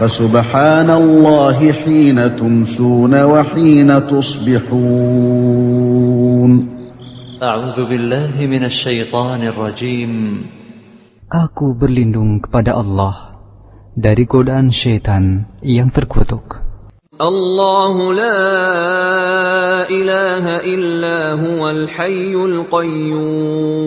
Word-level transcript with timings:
فسبحان 0.00 0.90
الله 0.90 1.72
حين 1.72 2.36
تمسون 2.36 3.22
وحين 3.22 4.06
تصبحون 4.06 5.56
أعوذ 7.42 7.78
بالله 7.84 8.34
من 8.46 8.64
الشيطان 8.64 9.42
الرجيم 9.42 10.12
Aku 11.26 11.74
berlindung 11.74 12.38
kepada 12.38 12.78
Allah 12.78 13.34
dari 13.98 14.30
godaan 14.30 14.70
syaitan 14.70 15.50
yang 15.58 15.90
terkutuk. 15.90 16.62
الله 17.16 18.12
لا 18.12 18.44
إله 19.88 20.44
إلا 20.68 21.32
هو 21.40 21.70
الحي 21.70 22.34
القيوم 22.36 23.86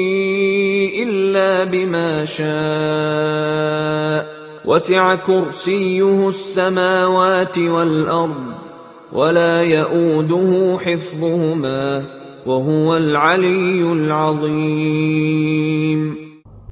إلا 1.00 1.64
بما 1.64 2.24
شاء 2.24 3.56
وسع 4.66 5.14
كرسيه 5.14 6.28
السماوات 6.28 7.58
والأرض 7.58 8.54
ولا 9.12 9.62
يؤوده 9.62 10.78
حفظهما 10.78 12.02
وهو 12.46 12.96
العلي 12.96 13.82
العظيم 13.92 15.36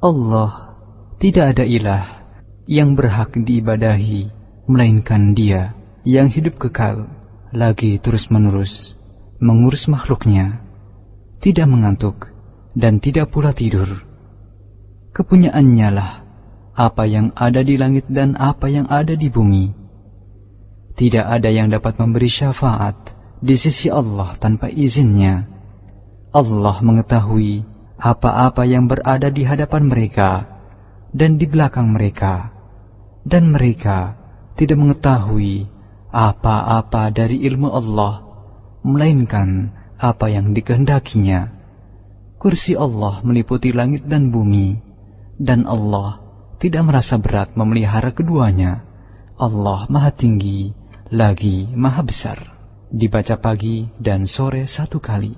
Allah 0.05 0.77
tidak 1.17 1.57
ada 1.57 1.65
ilah 1.65 2.29
yang 2.69 2.93
berhak 2.93 3.33
diibadahi 3.33 4.29
melainkan 4.69 5.33
Dia 5.33 5.73
yang 6.05 6.29
hidup 6.29 6.61
kekal 6.61 7.09
lagi 7.55 7.97
terus-menerus 8.03 9.01
mengurus 9.41 9.89
makhluknya 9.89 10.61
tidak 11.41 11.70
mengantuk 11.70 12.34
dan 12.75 12.98
tidak 12.98 13.31
pula 13.31 13.55
tidur 13.55 14.03
kepunyaannya 15.14 15.90
lah 15.94 16.12
apa 16.80 17.04
yang 17.04 17.36
ada 17.36 17.60
di 17.60 17.76
langit 17.76 18.08
dan 18.08 18.40
apa 18.40 18.72
yang 18.72 18.88
ada 18.88 19.12
di 19.12 19.28
bumi. 19.28 19.76
Tidak 20.96 21.26
ada 21.28 21.52
yang 21.52 21.68
dapat 21.68 22.00
memberi 22.00 22.32
syafaat 22.32 22.96
di 23.44 23.56
sisi 23.60 23.92
Allah 23.92 24.36
tanpa 24.40 24.72
izinnya. 24.72 25.48
Allah 26.32 26.78
mengetahui 26.80 27.68
apa-apa 28.00 28.64
yang 28.64 28.88
berada 28.88 29.28
di 29.28 29.44
hadapan 29.44 29.92
mereka 29.92 30.48
dan 31.12 31.36
di 31.36 31.50
belakang 31.50 31.92
mereka, 31.92 32.54
dan 33.26 33.52
mereka 33.52 34.16
tidak 34.56 34.78
mengetahui 34.80 35.68
apa-apa 36.14 37.12
dari 37.12 37.44
ilmu 37.44 37.70
Allah, 37.72 38.23
melainkan 38.86 39.73
apa 40.00 40.32
yang 40.32 40.56
dikehendakinya. 40.56 41.60
Kursi 42.40 42.72
Allah 42.78 43.20
meliputi 43.26 43.76
langit 43.76 44.08
dan 44.08 44.32
bumi, 44.32 44.89
dan 45.40 45.64
Allah 45.64 46.20
tidak 46.59 46.92
merasa 46.92 47.16
berat 47.16 47.56
memelihara 47.56 48.12
keduanya. 48.12 48.84
Allah 49.40 49.88
Maha 49.88 50.12
Tinggi 50.12 50.76
lagi 51.09 51.66
Maha 51.72 52.04
Besar. 52.04 52.59
Dibaca 52.92 53.40
pagi 53.40 53.88
dan 53.95 54.28
sore 54.28 54.67
satu 54.67 55.00
kali. 55.00 55.32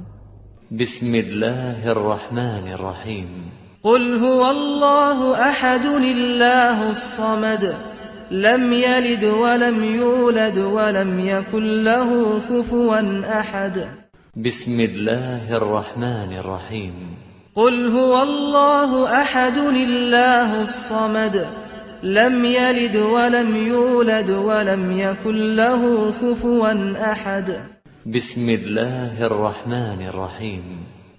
Bismillahirrahmanirrahim. 0.74 3.54
Qul 3.86 4.18
huwallahu 4.18 5.38
ahad 5.38 5.86
lillahus 6.02 6.98
samad. 7.20 7.92
Lam 8.32 8.72
yalid 8.72 9.20
wa 9.20 9.60
lam 9.60 9.76
yulad 9.84 10.56
wa 10.56 10.88
lam 10.96 11.12
yakul 11.20 11.84
lahu 11.84 12.40
kufuwan 12.48 13.28
ahad. 13.28 14.08
Bismillahirrahmanirrahim. 14.32 17.20
قل 17.56 17.92
هو 17.92 18.24
الله 18.24 19.22
أحد 19.22 19.58
الله 19.58 20.62
الصمد 20.62 21.36
لم 22.04 22.46
يلد 22.46 22.96
ولم 22.96 23.56
يولد 23.56 24.30
ولم 24.30 24.92
يكن 24.92 25.56
له 25.56 26.12
كفوا 26.22 26.72
أحد. 27.12 27.48
بسم 28.08 28.50
الله 28.50 29.26
الرحمن 29.28 30.00
الرحيم. 30.08 30.64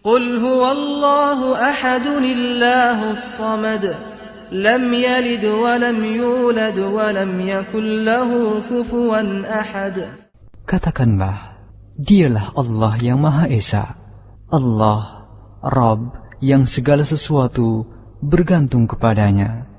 قل 0.04 0.24
هو 0.40 0.72
الله 0.72 1.70
أحد 1.70 2.06
الله 2.06 2.98
الصمد 3.10 3.84
لم 4.52 4.94
يلد 4.94 5.44
ولم 5.44 6.04
يولد 6.04 6.78
ولم 6.78 7.40
يكن 7.40 8.04
له 8.04 8.30
كفوا 8.72 9.20
أحد. 9.60 9.96
Katakanlah, 10.64 11.60
dialah 12.00 12.56
Allah 12.56 12.92
yang 13.04 13.20
Maha 13.20 13.52
Esa. 13.52 14.00
Allah, 14.48 15.28
Rabb 15.60 16.21
yang 16.42 16.66
segala 16.66 17.06
sesuatu 17.06 17.86
bergantung 18.18 18.90
kepadanya. 18.90 19.70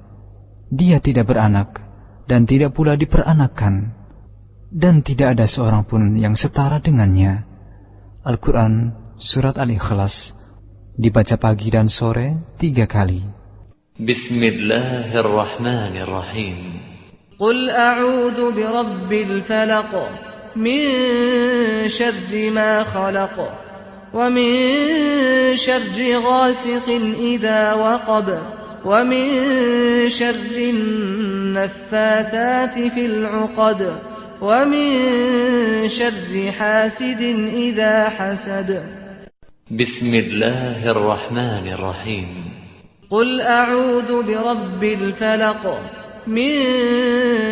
Dia 0.72 1.04
tidak 1.04 1.28
beranak 1.30 1.84
dan 2.26 2.48
tidak 2.48 2.72
pula 2.72 2.96
diperanakan, 2.96 3.92
dan 4.72 5.04
tidak 5.04 5.36
ada 5.38 5.46
seorang 5.46 5.84
pun 5.84 6.16
yang 6.16 6.40
setara 6.40 6.80
dengannya. 6.80 7.44
Al-Quran 8.24 8.96
Surat 9.20 9.60
Al-Ikhlas 9.60 10.32
dibaca 10.98 11.38
pagi 11.38 11.70
dan 11.70 11.92
sore 11.92 12.56
tiga 12.58 12.90
kali. 12.90 13.22
Bismillahirrahmanirrahim. 14.00 16.58
Qul 17.38 17.70
a'udhu 17.70 18.50
birabbil 18.58 19.46
falaq 19.46 19.94
min 20.58 20.82
syarri 21.92 22.50
ma 22.50 22.82
khalaq. 22.90 23.63
ومن 24.14 25.56
شر 25.56 26.18
غاسق 26.18 26.90
إذا 27.20 27.74
وقب 27.74 28.38
ومن 28.86 29.30
شر 30.10 30.56
النفاثات 30.74 32.74
في 32.74 33.06
العقد 33.06 33.96
ومن 34.42 34.88
شر 35.88 36.52
حاسد 36.52 37.22
إذا 37.54 38.10
حسد. 38.10 38.84
بسم 39.72 40.14
الله 40.14 40.92
الرحمن 40.92 41.74
الرحيم. 41.74 42.28
قل 43.10 43.42
أعوذ 43.42 44.24
برب 44.24 44.84
الفلق 44.84 45.80
من 46.28 46.60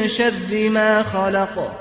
شر 0.07 0.69
ما 0.69 1.03
خلق 1.03 1.80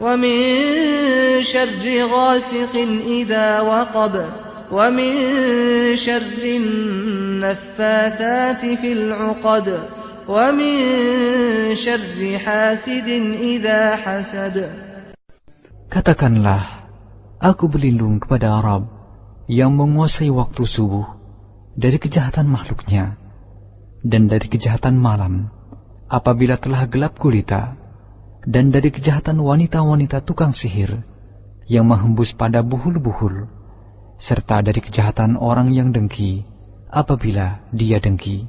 ومن 0.00 0.38
شر 1.42 1.84
غاسق 2.10 2.74
إذا 3.06 3.60
وقب 3.60 4.14
ومن 4.72 5.14
شر 5.96 6.42
النفاثات 7.42 8.62
في 8.80 8.92
العقد 8.92 9.68
ومن 10.28 10.74
شر 11.74 12.38
حاسد 12.38 13.08
إذا 13.40 13.96
حسد 13.96 14.56
Katakanlah, 15.94 16.90
aku 17.38 17.70
berlindung 17.70 18.18
kepada 18.18 18.58
Arab 18.58 18.90
yang 19.46 19.78
menguasai 19.78 20.26
waktu 20.26 20.66
subuh 20.66 21.06
dari 21.78 22.02
kejahatan 22.02 22.50
makhluknya 22.50 23.14
dan 24.02 24.26
dari 24.26 24.50
kejahatan 24.50 24.98
malam 24.98 25.54
apabila 26.10 26.58
telah 26.58 26.90
gelap 26.90 27.14
gulita 27.14 27.77
dan 28.44 28.68
dari 28.68 28.92
kejahatan 28.92 29.40
wanita-wanita 29.40 30.20
tukang 30.24 30.52
sihir 30.52 31.00
yang 31.64 31.88
menghembus 31.88 32.36
pada 32.36 32.60
buhul-buhul 32.60 33.48
serta 34.20 34.60
dari 34.60 34.80
kejahatan 34.84 35.40
orang 35.40 35.72
yang 35.72 35.90
dengki 35.90 36.44
apabila 36.92 37.64
dia 37.74 37.98
dengki. 37.98 38.46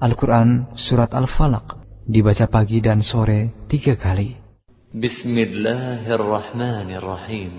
Al-Quran 0.00 0.72
Surat 0.76 1.12
Al-Falaq 1.12 1.76
dibaca 2.08 2.48
pagi 2.48 2.80
dan 2.80 3.04
sore 3.04 3.52
tiga 3.68 3.96
kali. 3.96 4.40
بسم 4.90 5.38
الله 5.38 6.02
الرحمن 6.14 6.90
الرحيم 6.98 7.52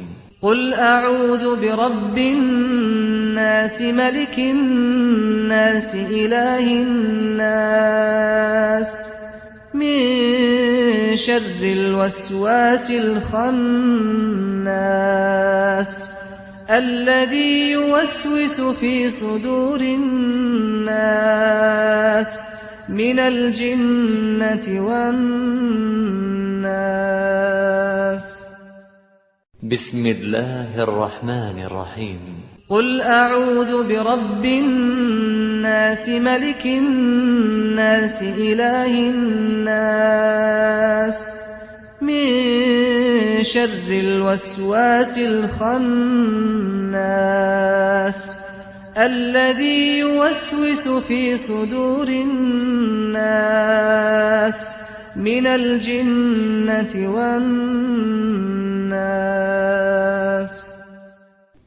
قل 0.44 0.74
أعوذ 0.74 1.62
برب 1.64 2.18
الناس 2.18 3.82
ملك 3.82 4.40
الناس 4.40 5.96
إله 5.96 6.66
الناس 6.84 8.12
من 9.79 11.17
شر 11.17 11.61
الوسواس 11.63 12.91
الخناس 12.91 13.47
الذي 16.71 17.71
يوسوس 17.71 18.61
في 18.81 19.11
صدور 19.11 19.81
الناس 19.81 20.97
من 22.91 23.19
الجنة 23.19 24.81
والناس. 24.89 25.67
بسم 29.63 30.07
الله 30.07 30.83
الرحمن 30.83 31.63
الرحيم. 31.65 32.21
قل 32.69 33.01
أعوذ 33.01 33.89
برب 33.89 34.45
الناس. 34.45 35.36
ملك 36.09 36.67
الناس 36.67 38.23
إله 38.23 38.93
الناس 39.11 40.39
من 42.03 42.27
شر 43.45 43.89
الوسواس 43.91 45.19
الخناس 45.19 46.17
الذي 48.99 49.99
يوسوس 49.99 50.89
في 51.09 51.39
صدور 51.39 52.09
الناس 52.09 53.17
من 55.17 55.47
الجنة 55.47 57.11
والناس. 57.15 57.87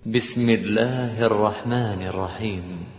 بسم 0.06 0.50
الله 0.50 1.26
الرحمن 1.26 2.08
الرحيم. 2.08 2.99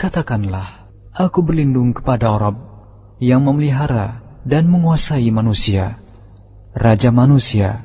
Katakanlah, 0.00 0.88
aku 1.12 1.44
berlindung 1.44 1.92
kepada 1.92 2.32
Rabb 2.32 2.56
yang 3.20 3.44
memelihara 3.44 4.40
dan 4.48 4.64
menguasai 4.64 5.28
manusia, 5.28 6.00
Raja 6.72 7.12
manusia, 7.12 7.84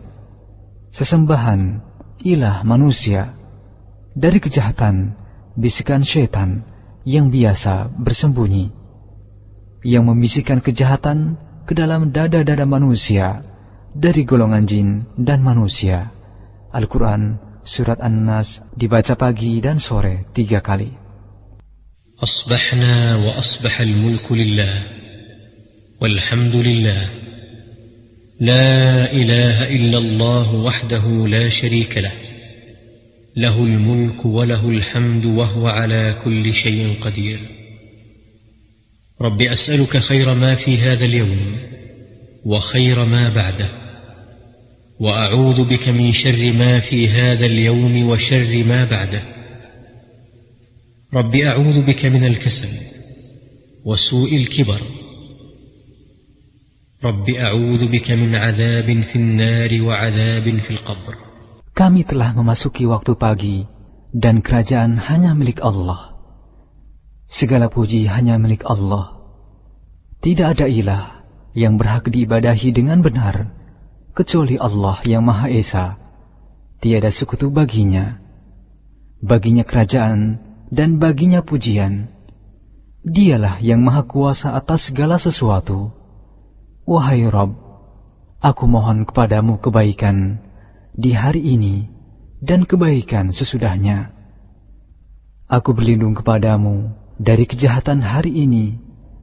sesembahan, 0.96 1.84
ilah 2.24 2.64
manusia, 2.64 3.36
dari 4.16 4.40
kejahatan, 4.40 5.12
bisikan 5.60 6.08
syaitan 6.08 6.64
yang 7.04 7.28
biasa 7.28 7.92
bersembunyi, 8.00 8.72
yang 9.84 10.08
membisikkan 10.08 10.64
kejahatan 10.64 11.36
ke 11.68 11.76
dalam 11.76 12.16
dada-dada 12.16 12.64
manusia 12.64 13.44
dari 13.92 14.24
golongan 14.24 14.64
jin 14.64 14.90
dan 15.20 15.44
manusia. 15.44 16.16
Al-Quran 16.72 17.44
Surat 17.66 18.00
An-Nas 18.00 18.64
dibaca 18.72 19.20
pagi 19.20 19.60
dan 19.60 19.84
sore 19.84 20.32
tiga 20.32 20.64
kali. 20.64 21.05
أصبحنا 22.24 23.16
وأصبح 23.16 23.82
الملك 23.82 24.32
لله 24.32 24.84
والحمد 26.02 26.56
لله. 26.56 27.10
لا 28.40 29.12
إله 29.12 29.76
إلا 29.76 29.98
الله 29.98 30.56
وحده 30.56 31.28
لا 31.28 31.50
شريك 31.50 31.98
له. 31.98 32.12
له 33.38 33.64
الملك 33.64 34.26
وله 34.26 34.70
الحمد 34.70 35.26
وهو 35.26 35.68
على 35.68 36.16
كل 36.24 36.54
شيء 36.54 36.94
قدير. 37.02 37.40
رب 39.22 39.42
أسألك 39.42 39.98
خير 39.98 40.34
ما 40.34 40.56
في 40.56 40.78
هذا 40.78 41.06
اليوم 41.06 41.58
وخير 42.46 43.06
ما 43.06 43.30
بعده. 43.30 43.70
وأعوذ 45.00 45.64
بك 45.64 45.90
من 45.90 46.12
شر 46.12 46.52
ما 46.52 46.80
في 46.80 47.10
هذا 47.10 47.46
اليوم 47.46 48.10
وشر 48.10 48.64
ما 48.64 48.86
بعده. 48.86 49.35
رب 51.15 51.35
أعوذ 51.35 51.87
بك 51.87 52.07
من 52.07 52.25
الكسل 52.25 52.71
وسوء 53.85 54.37
الكبر 54.37 54.81
رب 57.05 57.27
أعوذ 57.31 57.83
بك 57.91 58.11
من 58.11 58.35
عذاب 58.35 58.89
في 59.03 59.17
النار 59.17 59.83
وعذاب 59.83 60.47
في 60.59 60.71
القبر 60.71 61.15
Kami 61.71 62.05
telah 62.05 62.37
memasuki 62.37 62.85
waktu 62.85 63.17
pagi, 63.17 63.65
dan 64.13 64.43
kerajaan 64.45 65.01
hanya 65.01 65.33
milik 65.33 65.63
Allah. 65.65 66.13
Segala 67.31 67.73
puji 67.73 68.05
hanya 68.11 68.37
milik 68.37 68.67
Allah. 68.67 69.17
Tidak 70.21 70.45
ada 70.45 70.67
ilah 70.69 71.25
yang 71.57 71.81
berhak 71.81 72.11
diibadahi 72.11 72.75
dengan 72.75 73.01
benar, 73.01 73.49
kecuali 74.13 74.61
Allah 74.61 75.01
yang 75.09 75.25
Maha 75.25 75.49
Esa. 75.49 75.97
Tiada 76.85 77.09
sekutu 77.09 77.49
baginya. 77.49 78.21
Baginya 79.25 79.65
kerajaan 79.65 80.51
dan 80.76 81.00
baginya 81.00 81.40
pujian. 81.40 82.12
Dialah 83.08 83.64
yang 83.64 83.80
Maha 83.80 84.04
Kuasa 84.04 84.60
atas 84.60 84.92
segala 84.92 85.16
sesuatu. 85.16 85.96
Wahai 86.84 87.24
Rob, 87.32 87.56
aku 88.44 88.68
mohon 88.68 89.08
kepadamu 89.08 89.64
kebaikan 89.64 90.44
di 90.92 91.16
hari 91.16 91.40
ini 91.56 91.88
dan 92.44 92.68
kebaikan 92.68 93.32
sesudahnya. 93.32 94.12
Aku 95.48 95.72
berlindung 95.72 96.18
kepadamu 96.18 96.92
dari 97.16 97.48
kejahatan 97.48 98.04
hari 98.04 98.36
ini 98.36 98.76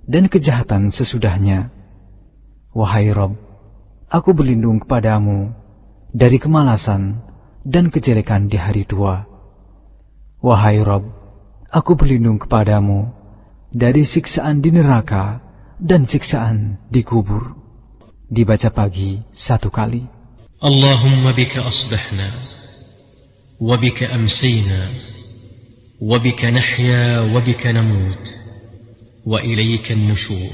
dan 0.08 0.32
kejahatan 0.32 0.88
sesudahnya. 0.88 1.68
Wahai 2.72 3.12
Rob, 3.12 3.36
aku 4.08 4.32
berlindung 4.32 4.80
kepadamu 4.80 5.52
dari 6.16 6.40
kemalasan 6.40 7.20
dan 7.66 7.92
kejelekan 7.92 8.48
di 8.48 8.56
hari 8.56 8.88
tua. 8.88 9.28
Wahai 10.42 10.80
Rob, 10.82 11.21
Aku 11.72 11.96
berlindung 11.96 12.36
kepadamu 12.36 13.08
dari 13.72 14.04
siksaan 14.04 14.60
di 14.60 14.68
neraka 14.68 15.40
dan 15.80 16.04
siksaan 16.04 16.76
di 16.92 17.00
kubur. 17.00 17.56
Dibaca 18.28 18.68
pagi 18.68 19.24
satu 19.32 19.72
kali. 19.72 20.04
Allahumma 20.60 21.32
bika 21.32 21.64
asbahna, 21.64 22.28
wabika 23.56 24.12
amsina, 24.12 24.92
wabika 25.96 26.52
nahya, 26.52 27.32
wabika 27.32 27.72
namut, 27.72 28.20
wa 29.24 29.40
ilayka 29.40 29.96
nushur. 29.96 30.52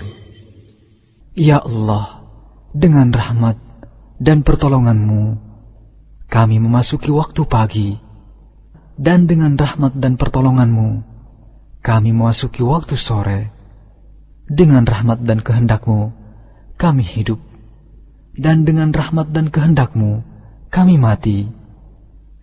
Ya 1.35 1.59
Allah, 1.59 2.23
dengan 2.71 3.11
rahmat 3.11 3.59
dan 4.23 4.47
pertolonganmu, 4.47 5.35
kami 6.31 6.63
memasuki 6.63 7.11
waktu 7.11 7.43
pagi, 7.43 7.91
dan 8.99 9.31
dengan 9.31 9.55
rahmat 9.55 9.95
dan 9.99 10.19
pertolonganmu, 10.19 11.08
kami 11.88 12.16
memasuki 12.16 12.64
waktu 12.64 12.96
sore. 12.96 13.52
Dengan 14.48 14.88
rahmat 14.88 15.24
dan 15.24 15.44
kehendakmu, 15.44 16.12
kami 16.80 17.04
hidup. 17.04 17.40
Dan 18.34 18.64
dengan 18.64 18.92
rahmat 18.92 19.30
dan 19.36 19.52
kehendakmu, 19.52 20.24
kami 20.72 20.96
mati. 20.96 21.48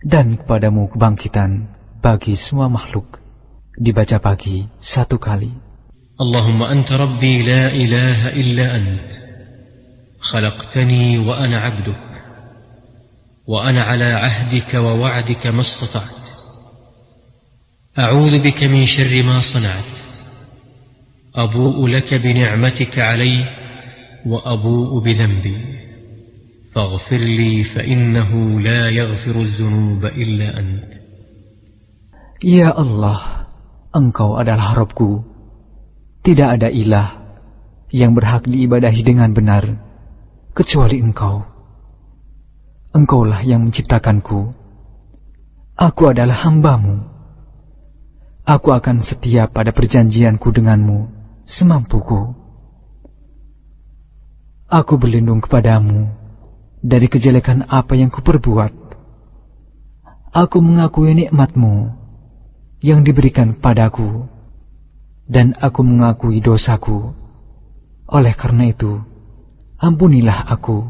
Dan 0.01 0.37
kepadamu 0.37 0.89
kebangkitan 0.93 1.69
bagi 2.01 2.33
semua 2.33 2.69
makhluk. 2.69 3.21
Dibaca 3.77 4.17
pagi 4.21 4.69
satu 4.81 5.17
kali. 5.21 5.71
اللهم 6.21 6.63
أنت 6.63 6.91
ربي 6.91 7.41
لا 7.41 7.73
إله 7.73 8.19
إلا 8.37 8.65
أنت 8.77 9.09
خلقتني 10.21 11.17
وأنا 11.17 11.57
عبدك 11.57 12.09
وأنا 13.47 13.83
على 13.83 14.05
عهدك 14.05 14.73
ووعدك 14.73 15.47
ما 15.47 15.61
استطعت 15.61 16.24
أعوذ 17.99 18.43
بك 18.43 18.63
من 18.63 18.85
شر 18.85 19.23
ما 19.23 19.41
صنعت 19.41 19.91
أبوء 21.35 21.87
لك 21.87 22.13
بنعمتك 22.13 22.99
علي 22.99 23.45
وأبوء 24.25 24.99
بذنبي 25.03 25.57
فاغفر 26.75 27.17
لي 27.17 27.63
فإنه 27.63 28.59
لا 28.59 28.89
يغفر 28.89 29.41
الذنوب 29.41 30.05
إلا 30.05 30.59
أنت 30.59 30.91
Ya 32.41 32.73
Allah, 32.73 33.45
Engkau 33.93 34.33
adalah 34.33 34.73
Rabbku. 34.73 35.21
Tidak 36.25 36.57
ada 36.57 36.73
ilah 36.73 37.21
yang 37.93 38.17
berhak 38.17 38.49
diibadahi 38.49 39.05
dengan 39.05 39.29
benar, 39.29 39.77
kecuali 40.57 40.97
Engkau. 41.05 41.45
Engkaulah 42.97 43.45
yang 43.45 43.69
menciptakanku. 43.69 44.57
Aku 45.77 46.03
adalah 46.09 46.41
hambamu. 46.41 47.14
Aku 48.46 48.70
akan 48.70 49.02
setia 49.02 49.50
pada 49.50 49.74
perjanjianku 49.74 50.54
denganmu 50.54 51.10
semampuku. 51.42 52.30
Aku 54.70 54.94
berlindung 55.02 55.42
kepadamu 55.42 56.14
dari 56.78 57.10
kejelekan 57.10 57.66
apa 57.66 57.98
yang 57.98 58.06
kuperbuat. 58.06 58.70
Aku 60.30 60.62
mengakui 60.62 61.18
nikmatmu 61.18 61.90
yang 62.86 63.02
diberikan 63.02 63.58
padaku, 63.58 64.30
dan 65.26 65.58
aku 65.58 65.82
mengakui 65.82 66.38
dosaku. 66.38 67.14
Oleh 68.06 68.38
karena 68.38 68.70
itu, 68.70 69.02
ampunilah 69.82 70.46
aku. 70.46 70.86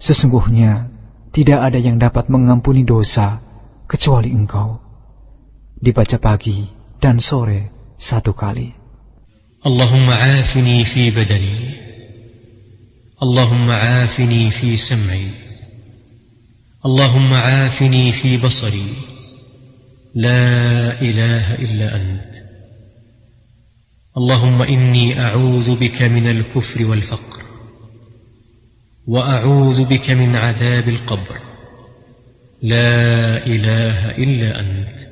Sesungguhnya 0.00 0.88
tidak 1.36 1.68
ada 1.68 1.76
yang 1.76 2.00
dapat 2.00 2.32
mengampuni 2.32 2.80
dosa 2.82 3.44
kecuali 3.84 4.32
engkau. 4.32 4.81
Dibaca 5.82 6.14
pagi 6.22 6.62
dan 7.02 7.18
sore 7.18 7.90
satu 7.98 8.30
kali. 8.30 8.70
Allahumma 9.66 10.14
afini 10.14 10.86
fi 10.86 11.10
badani. 11.10 11.58
Allahumma 13.18 14.06
afini 14.06 14.54
fi 14.54 14.78
sam'i. 14.78 15.26
Allahumma 16.86 17.66
afini 17.66 18.14
fi 18.14 18.38
basari. 18.38 18.94
La 20.14 20.94
ilaha 21.02 21.54
illa 21.58 21.88
ant. 21.98 22.30
اللهم 24.12 24.62
إني 24.62 25.20
أعوذ 25.20 25.76
بك 25.80 26.02
من 26.02 26.26
الكفر 26.30 26.84
والفقر 26.84 27.42
وأعوذ 29.08 29.84
بك 29.84 30.10
من 30.10 30.36
عذاب 30.36 30.88
القبر 30.88 31.40
لا 32.62 33.46
إله 33.46 34.10
إلا 34.20 34.60
أنت 34.60 35.11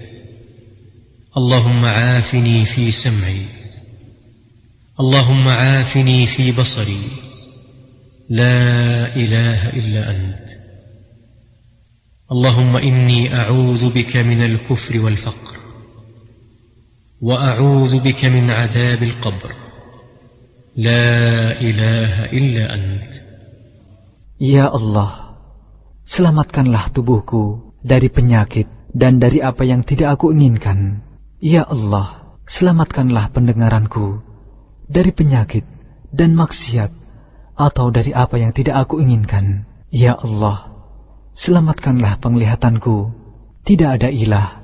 اللهم 1.37 1.85
عافني 1.85 2.65
في 2.65 2.91
سمعي. 2.91 3.45
اللهم 4.99 5.47
عافني 5.47 6.27
في 6.27 6.51
بصري. 6.51 7.07
لا 8.29 9.15
إله 9.15 9.69
إلا 9.69 10.11
أنت. 10.11 10.47
اللهم 12.31 12.77
إني 12.77 13.35
أعوذ 13.35 13.89
بك 13.89 14.17
من 14.17 14.45
الكفر 14.45 14.99
والفقر. 14.99 15.55
وأعوذ 17.21 17.99
بك 17.99 18.25
من 18.25 18.49
عذاب 18.49 19.03
القبر. 19.03 19.51
لا 20.75 21.61
إله 21.61 22.25
إلا 22.25 22.75
أنت. 22.75 23.11
Ya 24.35 24.67
Allah, 24.67 25.39
selamatkanlah 26.03 26.91
tubuhku 26.91 27.71
dari 27.79 28.11
penyakit 28.11 28.67
dan 28.91 29.15
dari 29.15 29.39
apa 29.39 29.63
yang 29.63 29.87
tidak 29.87 30.19
aku 30.19 30.35
inginkan. 30.35 31.10
Ya 31.41 31.65
Allah, 31.65 32.37
selamatkanlah 32.45 33.33
pendengaranku 33.33 34.21
dari 34.85 35.09
penyakit 35.09 35.65
dan 36.13 36.37
maksiat 36.37 36.93
atau 37.57 37.89
dari 37.89 38.13
apa 38.13 38.37
yang 38.37 38.53
tidak 38.53 38.85
aku 38.85 39.01
inginkan. 39.01 39.65
Ya 39.89 40.13
Allah, 40.13 40.69
selamatkanlah 41.33 42.21
penglihatanku. 42.21 43.17
Tidak 43.65 43.89
ada 43.89 44.13
ilah 44.13 44.61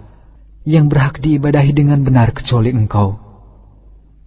yang 0.69 0.85
berhak 0.85 1.17
diibadahi 1.17 1.73
dengan 1.73 2.05
benar 2.05 2.29
kecuali 2.29 2.69
Engkau. 2.69 3.17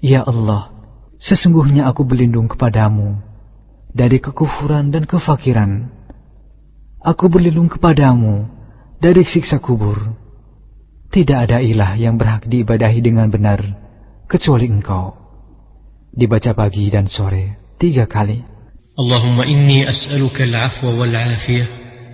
Ya 0.03 0.27
Allah, 0.27 0.75
sesungguhnya 1.23 1.87
aku 1.87 2.03
berlindung 2.03 2.51
kepadamu 2.51 3.15
dari 3.95 4.19
kekufuran 4.19 4.91
dan 4.91 5.07
kefakiran. 5.07 5.87
Aku 6.99 7.31
berlindung 7.31 7.71
kepadamu 7.71 8.51
dari 8.99 9.23
siksa 9.23 9.63
kubur. 9.63 10.30
Tidak 11.12 11.38
ada 11.48 11.64
ilah 11.64 11.96
yang 11.96 12.20
berhak 12.20 12.44
diibadahi 12.50 13.00
dengan 13.00 13.32
benar 13.32 13.64
kecuali 14.28 14.68
Engkau. 14.68 15.16
Dibaca 16.12 16.52
pagi 16.56 16.88
dan 16.92 17.08
sore 17.08 17.76
tiga 17.80 18.08
kali. 18.08 18.56
اللهم 18.96 19.42
إني 19.42 19.90
أسألك 19.90 20.42
العفو 20.42 20.88
والعافية 20.88 21.68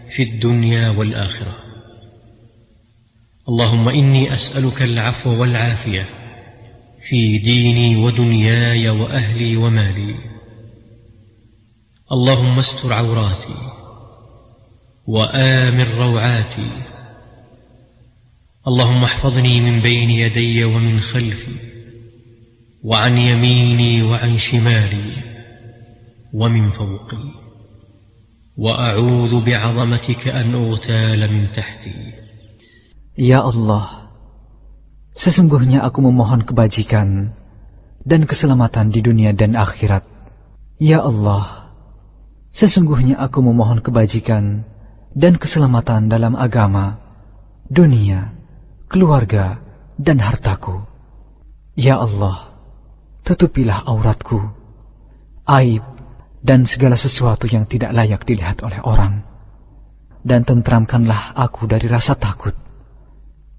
في 0.09 0.23
الدنيا 0.23 0.89
والآخرة 0.89 1.55
اللهم 3.49 3.89
إني 3.89 4.33
أسألك 4.33 4.81
العفو 4.81 5.29
والعافية 5.41 6.05
في 7.09 7.37
ديني 7.37 7.95
ودنياي 7.95 8.89
وأهلي 8.89 9.57
ومالي 9.57 10.15
اللهم 12.11 12.59
استر 12.59 12.93
عوراتي 12.93 13.57
وآمن 15.07 15.87
روعاتي 15.99 16.69
اللهم 18.67 19.03
احفظني 19.03 19.61
من 19.61 19.79
بين 19.79 20.09
يدي 20.09 20.63
ومن 20.63 20.99
خلفي 20.99 21.55
وعن 22.83 23.17
يميني 23.17 24.03
وعن 24.03 24.37
شمالي 24.37 25.09
ومن 26.33 26.69
فوقي 26.69 27.25
وأعوذ 28.57 29.45
بعظمتك 29.45 30.27
أن 30.27 30.53
أغتال 30.53 31.33
من 31.33 31.51
تحتي 31.51 32.21
Ya 33.17 33.43
Allah, 33.43 34.07
sesungguhnya 35.13 35.83
aku 35.83 35.99
memohon 35.99 36.47
kebajikan 36.47 37.35
dan 38.07 38.23
keselamatan 38.23 38.89
di 38.89 39.03
dunia 39.03 39.35
dan 39.35 39.53
akhirat. 39.53 40.07
Ya 40.79 41.03
Allah, 41.03 41.75
sesungguhnya 42.55 43.19
aku 43.19 43.43
memohon 43.43 43.83
kebajikan 43.83 44.63
dan 45.11 45.35
keselamatan 45.35 46.07
dalam 46.07 46.39
agama, 46.39 47.03
dunia, 47.67 48.34
keluarga, 48.86 49.60
dan 49.96 50.20
hartaku. 50.20 50.84
Ya 51.76 52.00
Allah, 52.00 52.56
tutupilah 53.26 53.84
auratku, 53.84 54.40
aib, 55.44 55.84
dan 56.40 56.64
segala 56.64 56.94
sesuatu 56.94 57.50
yang 57.50 57.66
tidak 57.66 57.92
layak 57.92 58.22
dilihat 58.24 58.62
oleh 58.62 58.80
orang. 58.80 59.26
Dan 60.26 60.42
tentramkanlah 60.42 61.38
aku 61.38 61.70
dari 61.70 61.86
rasa 61.86 62.18
takut. 62.18 62.54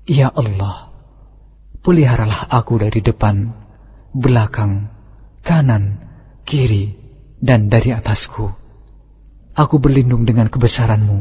Ya 0.08 0.32
Allah, 0.32 0.92
peliharalah 1.84 2.48
aku 2.52 2.80
dari 2.80 3.00
depan, 3.00 3.52
belakang, 4.12 4.92
kanan, 5.44 6.00
kiri, 6.44 6.96
dan 7.40 7.72
dari 7.72 7.96
atasku. 7.96 8.52
Aku 9.58 9.80
berlindung 9.80 10.28
dengan 10.28 10.52
kebesaranmu, 10.52 11.20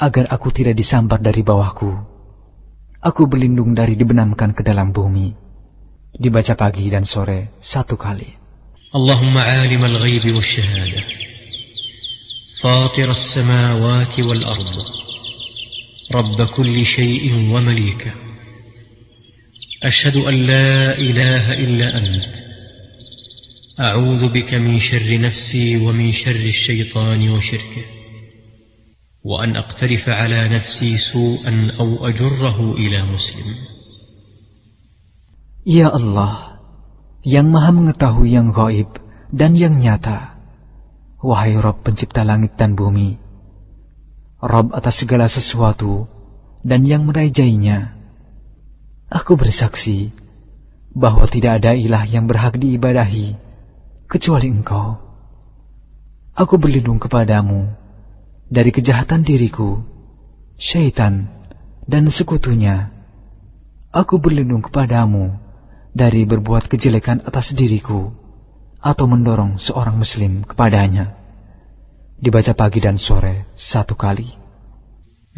agar 0.00 0.26
aku 0.32 0.48
tidak 0.50 0.74
disambar 0.74 1.20
dari 1.20 1.44
bawahku. 1.44 2.13
Aku 3.03 3.31
berlindung 3.31 3.71
dari 3.71 3.95
dibenamkan 3.95 4.51
ke 4.51 4.59
dalam 4.59 4.91
bumi. 4.91 5.31
Dibaca 6.11 6.53
pagi 6.57 6.91
dan 6.91 7.07
sore 7.07 7.55
satu 7.59 7.95
kali. 7.95 8.39
اللهم 8.89 9.37
عالم 9.37 9.85
الغيب 9.85 10.35
والشهادة 10.35 11.03
فاطر 12.61 13.09
السماوات 13.11 14.19
والأرض 14.19 14.75
رب 16.11 16.41
كل 16.57 16.85
شيء 16.85 17.33
ومليكه 17.53 18.13
أشهد 19.83 20.15
أن 20.17 20.33
لا 20.33 20.97
إله 20.97 21.53
إلا 21.53 21.97
أنت 21.97 22.33
أعوذ 23.79 24.27
بك 24.33 24.53
من 24.53 24.79
شر 24.79 25.19
نفسي 25.21 25.77
ومن 25.77 26.11
شر 26.11 26.43
الشيطان 26.55 27.29
وشركه 27.29 27.92
وأن 29.23 29.55
أقترف 29.55 30.09
على 30.09 30.47
نفسي 30.47 30.97
سوءا 30.97 31.71
أو 31.79 32.07
أجره 32.07 32.57
إلى 32.73 33.03
مسلم 33.03 33.49
Ya 35.69 35.91
Allah, 35.91 36.57
yang 37.21 37.51
maha 37.51 37.69
mengetahui 37.75 38.31
yang 38.31 38.55
gaib 38.55 38.89
dan 39.29 39.53
yang 39.53 39.77
nyata. 39.77 40.39
Wahai 41.19 41.59
Rob 41.59 41.83
pencipta 41.83 42.23
langit 42.23 42.55
dan 42.55 42.79
bumi, 42.79 43.19
Rob 44.39 44.71
atas 44.71 45.03
segala 45.03 45.27
sesuatu 45.27 46.07
dan 46.63 46.87
yang 46.87 47.03
merajainya. 47.03 47.91
Aku 49.11 49.35
bersaksi 49.35 50.15
bahwa 50.95 51.27
tidak 51.27 51.59
ada 51.61 51.75
ilah 51.75 52.07
yang 52.07 52.23
berhak 52.23 52.55
diibadahi 52.55 53.35
kecuali 54.07 54.47
engkau. 54.47 54.95
Aku 56.39 56.55
berlindung 56.55 57.03
kepadamu 57.03 57.67
dari 58.53 58.73
kejahatan 58.73 59.21
diriku, 59.21 59.81
syaitan, 60.57 61.29
dan 61.85 62.09
sekutunya. 62.09 62.89
Aku 63.89 64.21
berlindung 64.21 64.61
kepadamu 64.61 65.37
dari 65.93 66.25
berbuat 66.25 66.69
kejelekan 66.69 67.25
atas 67.25 67.53
diriku 67.57 68.13
atau 68.79 69.05
mendorong 69.09 69.57
seorang 69.57 69.97
muslim 69.97 70.45
kepadanya. 70.45 71.17
Dibaca 72.19 72.53
pagi 72.53 72.79
dan 72.83 72.99
sore 72.99 73.49
satu 73.55 73.95
kali. 73.95 74.39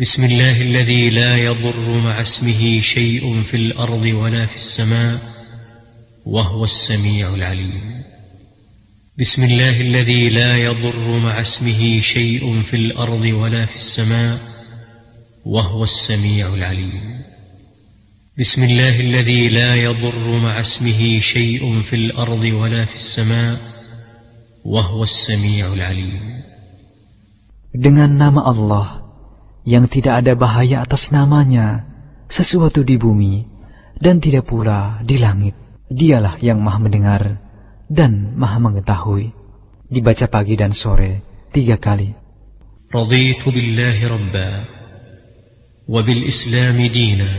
بسم 0.01 0.24
الله 0.24 0.62
الذي 0.62 1.10
لا 1.10 1.38
يضر 1.38 2.00
مع 2.00 2.21
اسمه 2.21 2.81
شيء 2.81 3.43
في 3.43 3.57
الأرض 3.57 4.01
ولا 4.01 4.45
في 4.45 4.55
السماء 4.55 5.19
وهو 6.25 6.63
السميع 6.63 7.33
العليم 7.33 8.01
بسم 9.16 9.44
الله 9.44 9.80
الذي 9.80 10.28
لا 10.28 10.56
يضر 10.56 11.18
مع 11.25 11.40
اسمه 11.40 12.00
شيء 12.00 12.62
في 12.62 12.76
الأرض 12.76 13.25
ولا 13.25 13.66
في 13.66 13.76
السماء 13.76 14.38
وهو 15.46 15.85
السميع 15.85 16.54
العليم 16.54 17.00
بسم 18.38 18.61
الله 18.64 19.00
الذي 19.00 19.49
لا 19.49 19.75
يضر 19.75 20.40
مع 20.40 20.61
اسمه 20.61 21.20
شيء 21.20 21.80
في 21.80 21.96
الأرض 21.96 22.44
ولا 22.61 22.85
في 22.85 22.94
السماء 22.94 23.56
وهو 24.64 25.02
السميع 25.02 25.73
العليم 25.73 26.25
Dengan 27.73 28.20
nama 28.20 28.44
Allah 28.44 29.00
yang 29.64 29.88
tidak 29.88 30.28
ada 30.28 30.37
bahaya 30.37 30.85
atas 30.85 31.08
namanya, 31.08 31.88
sesuatu 32.28 32.85
di 32.85 33.00
bumi 33.00 33.49
dan 33.96 34.20
tidak 34.20 34.44
pula 34.44 35.00
di 35.00 35.16
langit. 35.16 35.56
Dialah 35.88 36.37
yang 36.44 36.61
maha 36.61 36.85
mendengar 36.85 37.45
dan 37.90 38.35
maha 38.37 38.59
mengetahui. 38.59 39.31
Dibaca 39.87 40.26
pagi 40.26 40.59
dan 40.59 40.75
sore 40.75 41.23
tiga 41.55 41.78
kali. 41.78 42.14
رضيت 42.87 43.43
بالله 43.49 43.99
ربا 44.09 44.64
وبالإسلام 45.88 46.87
دينا 46.87 47.33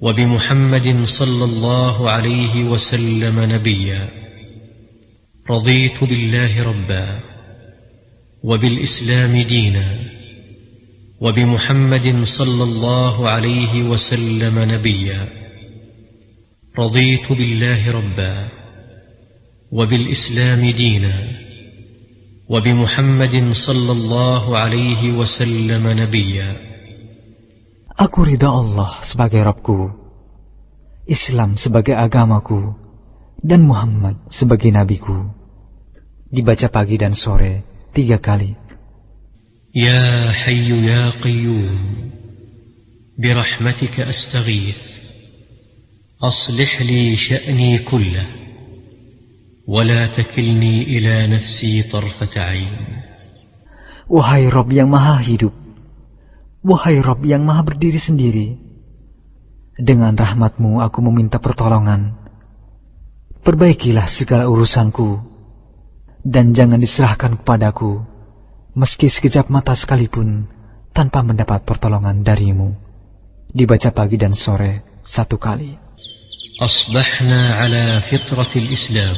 وبمحمد 0.00 0.86
صلى 1.04 1.44
الله 1.44 2.10
عليه 2.10 2.54
وسلم 2.64 3.36
نبيا 3.40 4.08
رضيت 5.50 6.04
بالله 6.04 6.52
ربا 6.62 7.06
وبالإسلام 8.42 9.42
دينا 9.42 9.86
وبمحمد 11.20 12.06
صلى 12.24 12.62
الله 12.62 13.28
عليه 13.28 13.82
وسلم 13.82 14.54
نبيا 14.58 15.20
رضيت 16.78 17.32
بالله 17.32 17.90
ربا 17.90 18.61
وبالإسلام 19.72 20.70
دينا 20.70 21.16
وبمحمد 22.48 23.34
صلى 23.52 23.92
الله 23.92 24.58
عليه 24.58 25.02
وسلم 25.12 25.84
نبيا 25.88 26.50
Aku 27.92 28.24
ridha 28.24 28.48
Allah 28.48 29.04
sebagai 29.04 29.44
Rabbku, 29.44 29.92
Islam 31.06 31.60
sebagai 31.60 31.92
agamaku, 31.92 32.72
dan 33.44 33.68
Muhammad 33.68 34.16
sebagai 34.32 34.72
nabiku. 34.72 35.28
Dibaca 36.32 36.72
pagi 36.72 36.96
dan 36.96 37.12
sore 37.12 37.60
tiga 37.92 38.16
kali. 38.16 38.56
يا 39.74 40.32
حي 40.32 40.68
يا 40.84 41.10
قيوم 41.10 41.80
برحمتك 43.18 44.00
أستغيث 44.00 44.80
أصلح 46.22 46.82
لي 46.82 47.16
شأني 47.16 47.78
كله 47.78 48.26
ولا 49.67 50.07
تكلني 50.07 50.83
إلى 50.83 51.27
نفسي 51.35 51.91
طرفة 51.91 52.33
عين 52.41 52.75
Wahai 54.07 54.47
Rob 54.47 54.71
yang 54.71 54.87
maha 54.87 55.19
hidup, 55.19 55.51
wahai 56.63 57.03
Rob 57.03 57.27
yang 57.27 57.43
maha 57.43 57.67
berdiri 57.67 57.99
sendiri, 57.99 58.55
dengan 59.75 60.15
rahmatmu 60.15 60.79
aku 60.79 61.03
meminta 61.03 61.43
pertolongan. 61.43 62.15
Perbaikilah 63.43 64.07
segala 64.07 64.47
urusanku, 64.47 65.19
dan 66.23 66.55
jangan 66.55 66.79
diserahkan 66.79 67.35
kepadaku, 67.43 67.99
meski 68.79 69.11
sekejap 69.11 69.51
mata 69.51 69.75
sekalipun, 69.75 70.47
tanpa 70.95 71.19
mendapat 71.19 71.67
pertolongan 71.67 72.23
darimu. 72.23 72.79
Dibaca 73.51 73.91
pagi 73.91 74.15
dan 74.15 74.31
sore 74.39 75.03
satu 75.03 75.35
kali. 75.35 75.83
أصبحنا 76.57 77.53
على 77.53 78.01
فطرة 78.01 78.49
الإسلام 78.55 79.17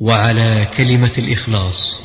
وعلى 0.00 0.66
كلمة 0.76 1.12
الإخلاص 1.18 2.00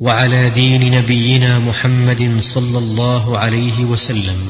وعلى 0.00 0.50
دين 0.50 0.94
نبينا 0.94 1.58
محمد 1.58 2.40
صلى 2.40 2.78
الله 2.78 3.38
عليه 3.38 3.84
وسلم 3.84 4.40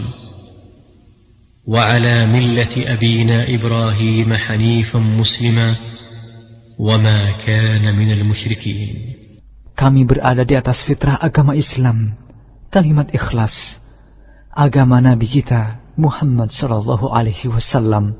وعلى 1.66 2.26
ملة 2.26 2.74
أبينا 2.76 3.54
إبراهيم 3.54 4.34
حنيفا 4.34 4.98
مسلما 4.98 5.76
وما 6.78 7.30
كان 7.46 7.96
من 7.96 8.12
المشركين 8.12 9.12
Kami 9.72 10.04
berada 10.04 10.44
di 10.44 10.52
atas 10.52 10.84
fitrah 10.84 11.16
agama 11.16 11.56
Islam, 11.56 12.12
kalimat 12.68 13.08
ikhlas, 13.08 13.80
agama 14.52 15.00
Nabi 15.00 15.24
kita 15.24 15.80
Muhammad 15.96 16.52
Sallallahu 16.52 17.08
Alaihi 17.08 17.48
Wasallam, 17.48 18.14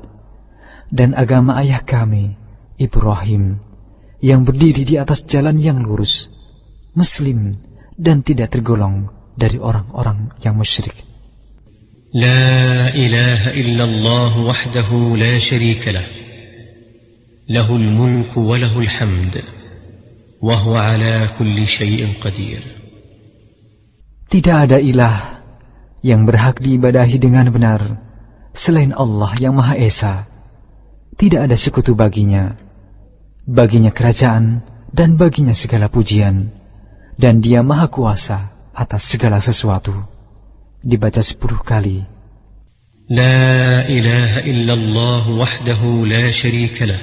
dan 0.89 1.13
agama 1.13 1.61
ayah 1.61 1.85
kami 1.85 2.33
Ibrahim, 2.81 3.61
yang 4.23 4.47
berdiri 4.47 4.87
di 4.87 4.95
atas 4.95 5.27
jalan 5.27 5.59
yang 5.59 5.83
lurus, 5.83 6.31
muslim 6.95 7.51
dan 7.99 8.23
tidak 8.23 8.55
tergolong 8.55 9.11
dari 9.35 9.59
orang-orang 9.59 10.31
yang 10.39 10.55
musyrik. 10.55 10.95
لا 12.13 12.93
إله 12.93 13.57
إلا 13.57 13.83
الله 13.83 14.33
وحده 14.45 14.89
لا 15.17 15.33
شريك 15.41 15.81
له 15.87 16.05
له 17.49 17.65
الملك 17.65 18.37
وله 18.37 18.69
الحمد 18.79 19.35
وهو 20.37 20.73
على 20.77 21.33
كل 21.41 21.57
شيء 21.65 22.21
قدير 22.21 22.61
Tidak 24.29 24.57
ada 24.69 24.77
ilah 24.77 25.41
yang 26.05 26.29
berhak 26.29 26.61
diibadahi 26.61 27.17
dengan 27.17 27.49
benar 27.49 27.97
selain 28.53 28.93
Allah 28.93 29.33
yang 29.41 29.57
Maha 29.57 29.73
Esa. 29.77 30.29
Tidak 31.17 31.49
ada 31.49 31.57
sekutu 31.57 31.97
baginya 31.97 32.62
Baginya 33.43 33.91
kerajaan 33.91 34.63
dan 34.95 35.19
baginya 35.19 35.51
segala 35.51 35.91
pujian, 35.91 36.47
dan 37.19 37.43
dia 37.43 37.59
maha 37.59 37.91
kuasa 37.91 38.71
atas 38.71 39.03
segala 39.11 39.43
sesuatu. 39.43 39.91
Dibaca 40.79 41.19
sepuluh 41.19 41.59
kali. 41.59 42.07
لا 43.11 43.83
إله 43.83 44.47
إلا 44.47 44.73
الله 44.73 45.23
وحده 45.35 45.81
لا 46.07 46.31
شريك 46.31 46.81
له 46.87 47.01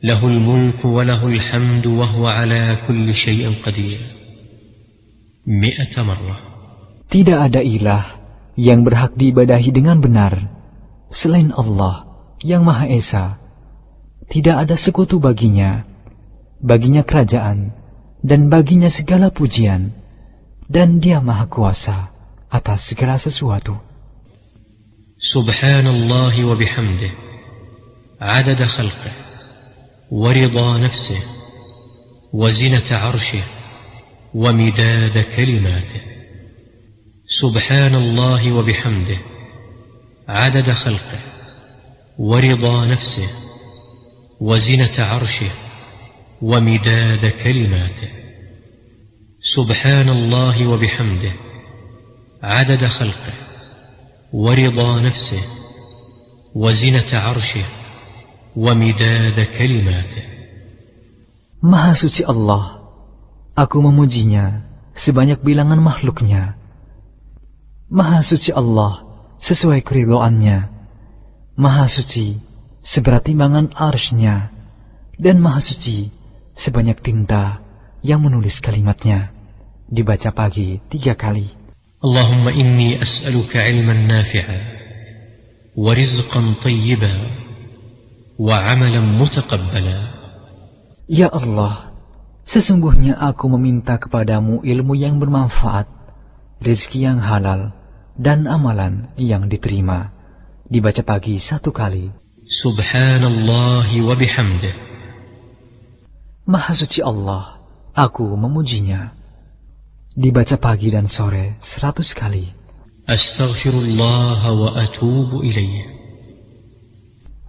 له 0.00 0.20
الملك 0.28 0.80
وله 0.84 1.20
الحمد 1.28 1.86
وهو 1.86 2.24
على 2.26 2.76
كل 2.88 3.14
شيء 3.14 3.52
قدير 3.60 4.00
مئة 5.46 5.94
مرة 6.02 6.36
Tidak 7.12 7.36
ada 7.36 7.60
ilah 7.60 8.16
yang 8.56 8.80
berhak 8.80 9.12
diibadahi 9.20 9.68
dengan 9.76 10.00
benar 10.00 10.48
selain 11.12 11.52
Allah 11.52 12.08
yang 12.40 12.64
Maha 12.64 12.88
Esa. 12.88 13.41
Tidak 14.32 14.56
ada 14.56 14.72
sekutu 14.80 15.20
baginya, 15.20 15.84
baginya 16.64 17.04
kerajaan, 17.04 17.76
dan 18.24 18.48
baginya 18.48 18.88
segala 18.88 19.28
pujian, 19.28 19.92
dan 20.72 21.04
dia 21.04 21.20
Maha 21.20 21.52
Kuasa 21.52 22.08
atas 22.48 22.88
segala 22.88 23.20
sesuatu. 23.20 23.76
سبحان 25.22 25.86
الله 25.86 26.44
وبحمده 26.44 27.10
عدد 28.20 28.64
خلقه 28.64 29.12
ورضا 30.10 30.78
نفسه 30.78 31.20
وزنة 32.34 32.88
عرشه 32.90 33.44
ومداد 34.34 35.16
كلماته 35.36 36.02
سبحان 37.40 37.94
الله 37.94 38.52
وبحمده 38.52 39.18
عدد 40.28 40.70
خلقه 40.70 41.20
ورضا 42.18 42.86
نفسه 42.86 43.41
وزنة 44.42 44.96
عرشه 44.98 45.50
ومداد 46.42 47.26
كلماته 47.26 48.08
سبحان 49.54 50.08
الله 50.08 50.66
وبحمده 50.66 51.32
عدد 52.42 52.84
خلقه 52.84 53.34
ورضا 54.32 55.00
نفسه 55.00 55.42
وزنة 56.54 57.10
عرشه 57.12 57.64
ومداد 58.56 59.38
كلماته 59.58 60.22
Maha 61.62 61.94
suci 61.94 62.26
Allah, 62.26 62.82
aku 63.54 63.78
memujinya 63.78 64.66
sebanyak 64.98 65.46
bilangan 65.46 65.78
makhluknya. 65.78 66.58
Maha 67.86 68.18
suci 68.18 68.50
Allah 68.50 69.06
sesuai 69.38 69.86
keridhoannya. 69.86 70.58
Maha 71.54 71.86
suci 71.86 72.42
seberat 72.82 73.30
timbangan 73.30 73.70
arsnya, 73.72 74.50
dan 75.16 75.38
maha 75.38 75.62
suci 75.62 76.10
sebanyak 76.58 76.98
tinta 76.98 77.62
yang 78.02 78.20
menulis 78.20 78.58
kalimatnya. 78.58 79.30
Dibaca 79.86 80.34
pagi 80.34 80.82
tiga 80.90 81.14
kali. 81.14 81.46
Allahumma 82.02 82.50
inni 82.50 82.98
as'aluka 82.98 83.62
ilman 83.62 84.10
nafi'a 84.10 84.58
wa 85.78 85.92
rizqan 85.94 86.58
tayyiba 86.58 87.12
wa 88.36 88.58
amalan 88.58 89.06
mutakabbala 89.06 90.10
Ya 91.06 91.28
Allah, 91.28 91.92
sesungguhnya 92.48 93.20
aku 93.20 93.46
meminta 93.52 94.00
kepadamu 94.00 94.64
ilmu 94.64 94.96
yang 94.96 95.20
bermanfaat, 95.20 95.86
rezeki 96.64 97.04
yang 97.04 97.18
halal, 97.20 97.76
dan 98.16 98.48
amalan 98.48 99.12
yang 99.20 99.46
diterima. 99.46 100.10
Dibaca 100.72 101.04
pagi 101.04 101.36
satu 101.36 101.68
kali. 101.68 102.21
Subhanallah 102.52 103.88
wa 103.88 104.12
bihamdih. 104.12 104.76
Maha 106.44 106.76
suci 106.76 107.00
Allah, 107.00 107.64
aku 107.96 108.28
memujinya. 108.36 109.16
Dibaca 110.12 110.60
pagi 110.60 110.92
dan 110.92 111.08
sore 111.08 111.56
seratus 111.64 112.12
kali. 112.12 112.52
Astaghfirullah 113.08 114.44
wa 114.52 114.68
atubu 114.84 115.40
ilaih. 115.40 115.96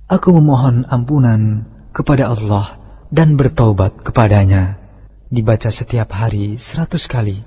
Aku 0.08 0.32
memohon 0.40 0.88
ampunan 0.88 1.68
kepada 1.92 2.32
Allah 2.32 2.80
dan 3.12 3.36
bertaubat 3.36 4.08
kepadanya. 4.08 4.80
Dibaca 5.28 5.68
setiap 5.68 6.16
hari 6.16 6.56
seratus 6.56 7.12
kali. 7.12 7.44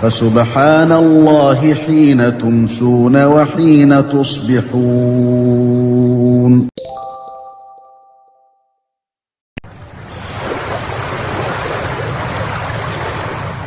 فسبحان 0.00 0.88
الله 0.92 1.60
حين 1.74 2.38
تمسون 2.40 3.12
وحين 3.12 3.92
تصبحون. 4.08 4.72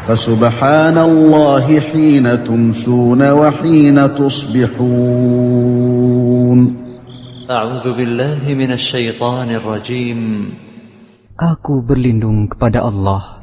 فسبحان 0.09 0.97
الله 0.97 1.79
حين 1.79 2.25
تمسون 2.43 3.21
وحين 3.31 3.97
تصبحون. 4.17 5.49
أعوذ 7.45 7.85
بالله 7.93 8.41
من 8.57 8.71
الشيطان 8.73 9.49
الرجيم. 9.53 10.49
Aku 11.37 11.85
berlindung 11.85 12.49
kepada 12.49 12.81
Allah. 12.81 13.42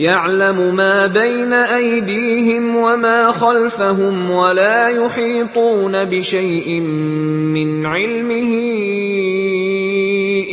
يعلم 0.00 0.76
ما 0.76 1.06
بين 1.06 1.52
أيديهم 1.52 2.76
وما 2.76 3.32
خلفهم 3.32 4.30
ولا 4.30 4.88
يحيطون 4.88 6.04
بشيء 6.04 6.80
من 6.80 7.86
علمه 7.86 8.52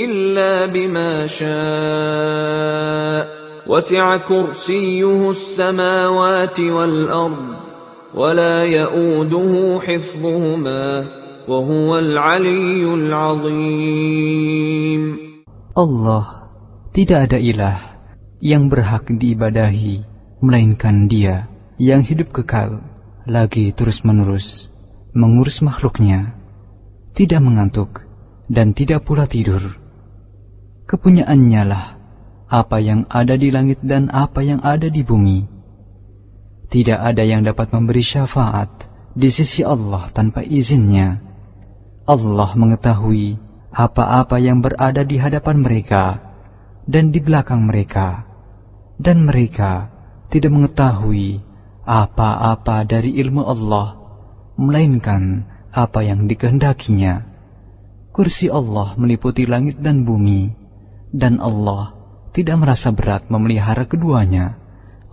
إلا 0.04 0.66
بما 0.66 1.28
شاء. 1.28 3.28
وسع 3.68 4.18
كرسيه 4.18 5.32
السماوات 5.32 6.60
والأرض 6.60 7.56
ولا 8.16 8.64
يؤوده 8.64 9.80
حفظهما 9.80 11.06
وهو 11.48 12.00
العلي 12.00 12.94
العظيم. 12.94 13.98
Allah 15.78 16.24
tidak 16.92 17.32
ada 17.32 17.40
ilah 17.40 17.97
yang 18.43 18.69
berhak 18.69 19.10
diibadahi 19.10 20.06
melainkan 20.41 21.10
Dia 21.10 21.50
yang 21.82 22.06
hidup 22.06 22.30
kekal 22.34 22.86
lagi 23.26 23.73
terus-menerus 23.73 24.69
mengurus 25.17 25.65
makhluknya 25.65 26.38
tidak 27.17 27.41
mengantuk 27.41 28.06
dan 28.45 28.78
tidak 28.78 29.02
pula 29.04 29.26
tidur. 29.26 29.73
Kepunyaannya 30.86 31.63
lah 31.65 31.86
apa 32.47 32.78
yang 32.80 33.10
ada 33.12 33.36
di 33.36 33.50
langit 33.52 33.82
dan 33.84 34.08
apa 34.13 34.45
yang 34.45 34.62
ada 34.63 34.88
di 34.88 35.02
bumi. 35.02 35.43
Tidak 36.67 37.00
ada 37.00 37.23
yang 37.23 37.43
dapat 37.43 37.73
memberi 37.73 38.04
syafaat 38.04 38.69
di 39.17 39.34
sisi 39.34 39.65
Allah 39.65 40.13
tanpa 40.13 40.45
izinnya. 40.45 41.19
Allah 42.08 42.50
mengetahui 42.56 43.36
apa-apa 43.73 44.39
yang 44.39 44.63
berada 44.63 45.04
di 45.04 45.19
hadapan 45.19 45.58
mereka 45.60 46.04
dan 46.88 47.12
di 47.12 47.19
belakang 47.19 47.67
mereka, 47.67 48.27
dan 48.98 49.30
mereka 49.30 49.94
tidak 50.28 50.52
mengetahui 50.52 51.40
apa-apa 51.88 52.84
dari 52.84 53.16
ilmu 53.24 53.48
Allah, 53.48 53.96
melainkan 54.60 55.48
apa 55.72 56.04
yang 56.04 56.28
dikehendakinya. 56.28 57.24
Kursi 58.12 58.50
Allah 58.50 58.98
meliputi 58.98 59.46
langit 59.46 59.78
dan 59.80 60.04
bumi, 60.04 60.50
dan 61.14 61.40
Allah 61.40 61.94
tidak 62.36 62.58
merasa 62.60 62.92
berat 62.92 63.32
memelihara 63.32 63.88
keduanya. 63.88 64.58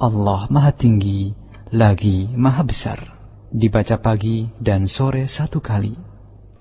Allah 0.00 0.48
Maha 0.50 0.72
Tinggi, 0.74 1.30
lagi 1.70 2.26
Maha 2.34 2.66
Besar. 2.66 3.14
Dibaca 3.54 4.02
pagi 4.02 4.50
dan 4.58 4.90
sore 4.90 5.30
satu 5.30 5.62
kali. 5.62 5.94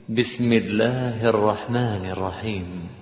Bismillahirrahmanirrahim. 0.05 3.01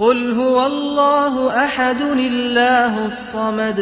قل 0.00 0.18
هو 0.36 0.66
الله 0.66 1.34
أحد 1.64 2.00
الله 2.00 2.92
الصمد 3.04 3.78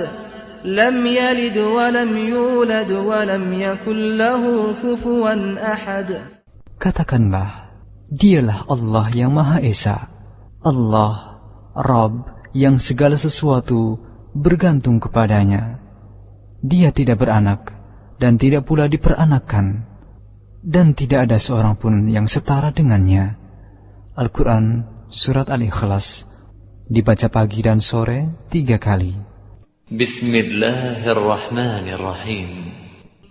لم 0.64 0.96
يلد 1.06 1.58
ولم 1.58 2.10
يولد 2.18 2.90
ولم 2.92 3.44
يكن 3.52 3.98
له 4.16 4.42
كفوا 4.82 5.34
أحد 5.58 6.08
Katakanlah, 6.74 7.70
dialah 8.10 8.66
Allah 8.66 9.06
yang 9.14 9.32
Maha 9.32 9.62
Esa. 9.62 10.10
Allah, 10.60 11.38
Rabb 11.72 12.50
yang 12.52 12.76
segala 12.82 13.14
sesuatu 13.14 13.96
bergantung 14.34 14.98
kepadanya. 14.98 15.80
Dia 16.60 16.90
tidak 16.90 17.24
beranak 17.24 17.72
dan 18.18 18.36
tidak 18.36 18.66
pula 18.66 18.90
diperanakkan. 18.90 19.86
Dan 20.64 20.96
tidak 20.96 21.30
ada 21.30 21.38
seorang 21.38 21.76
pun 21.76 22.08
yang 22.08 22.26
setara 22.26 22.72
dengannya. 22.72 23.36
Al-Quran 24.16 24.84
Surat 25.09 25.49
Al-Ikhlas 25.49 26.21
dibaca 26.85 27.33
pagi 27.33 27.65
dan 27.65 27.81
sore 27.81 28.29
tiga 28.53 28.77
kali. 28.77 29.17
Bismillahirrahmanirrahim. 29.89 32.69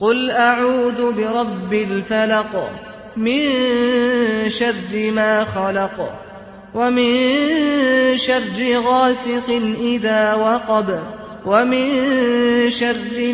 Qul 0.02 0.26
a'udhu 0.26 1.14
bi 1.14 1.22
rabbil 1.22 2.02
falak 2.02 2.50
min 3.14 3.46
syarri 4.50 5.14
ma 5.14 5.46
khalaq 5.46 6.02
wa 6.74 6.90
min 6.90 8.18
syarri 8.18 8.74
ghasiqin 8.74 9.94
idha 9.94 10.34
waqab 10.34 10.90
wa 11.46 11.62
min 11.62 11.94
syarri 12.74 13.30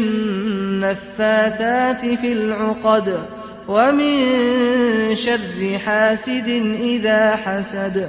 النفاثات 0.85 2.21
في 2.21 2.33
العقد 2.33 3.09
ومن 3.69 5.15
شر 5.15 5.79
حاسد 5.79 6.49
إذا 6.81 7.37
حسد 7.37 8.09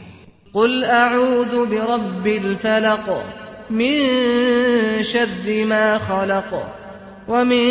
قل 0.53 0.83
أعوذ 0.83 1.65
برب 1.65 2.27
الفلق 2.27 3.23
من 3.69 3.97
شر 5.03 5.65
ما 5.65 5.97
خلق 5.97 6.51
ومن 7.27 7.65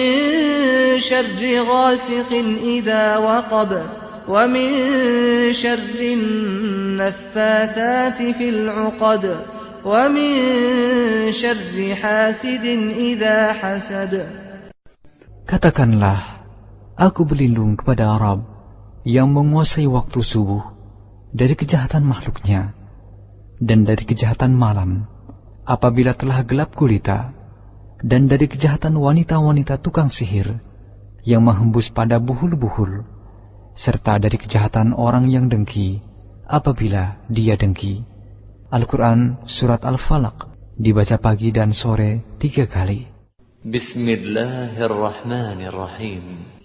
شر 0.98 1.60
غاسق 1.60 2.32
إذا 2.64 3.16
وقب 3.16 3.82
ومن 4.28 4.72
شر 5.52 6.00
النفاثات 6.96 8.18
في 8.22 8.48
العقد 8.48 9.24
ومن 9.84 10.32
شر 11.32 11.94
حاسد 11.94 12.64
إذا 12.96 13.52
حسد. 13.52 14.24
Katakanlah, 15.44 16.46
aku 16.96 17.28
berlindung 17.28 17.76
kepada 17.76 18.16
Arab 18.16 18.40
yang 19.04 19.28
menguasai 19.34 19.84
waktu 19.84 20.24
subuh. 20.24 20.79
dari 21.30 21.54
kejahatan 21.54 22.02
makhluknya 22.02 22.74
dan 23.62 23.86
dari 23.86 24.02
kejahatan 24.02 24.50
malam 24.50 25.06
apabila 25.62 26.18
telah 26.18 26.42
gelap 26.42 26.74
gulita 26.74 27.30
dan 28.02 28.26
dari 28.26 28.50
kejahatan 28.50 28.98
wanita-wanita 28.98 29.78
tukang 29.78 30.10
sihir 30.10 30.58
yang 31.22 31.46
menghembus 31.46 31.92
pada 31.92 32.18
buhul-buhul 32.18 33.06
serta 33.76 34.16
dari 34.18 34.40
kejahatan 34.40 34.96
orang 34.96 35.28
yang 35.30 35.46
dengki 35.46 36.02
apabila 36.50 37.22
dia 37.30 37.54
dengki. 37.54 38.02
Al-Quran 38.70 39.42
Surat 39.46 39.82
Al-Falaq 39.86 40.50
dibaca 40.74 41.18
pagi 41.22 41.54
dan 41.54 41.70
sore 41.70 42.26
tiga 42.42 42.66
kali. 42.66 43.06
Bismillahirrahmanirrahim. 43.60 46.59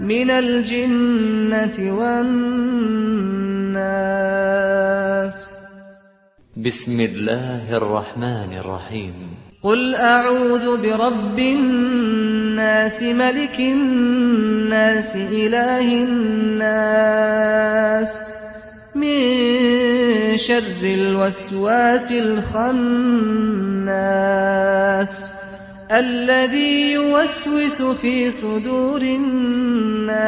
من 0.00 0.30
الجنة 0.30 1.98
والناس. 1.98 2.24
بسم 6.56 7.00
الله 7.00 7.76
الرحمن 7.76 8.58
الرحيم. 8.58 9.14
قل 9.62 9.94
أعوذ 9.94 10.82
برب 10.82 11.38
الناس 11.38 13.02
ملك 13.02 13.60
الناس 13.60 15.16
إله 15.16 16.04
الناس. 16.04 18.08
من 18.94 19.16
شر 20.36 20.82
الوسواس 20.82 22.12
الخناس. 22.12 22.64
الذي 25.89 26.91
يوسوس 26.93 27.81
في 28.01 28.31
صدور 28.31 29.01
الناس 29.01 30.19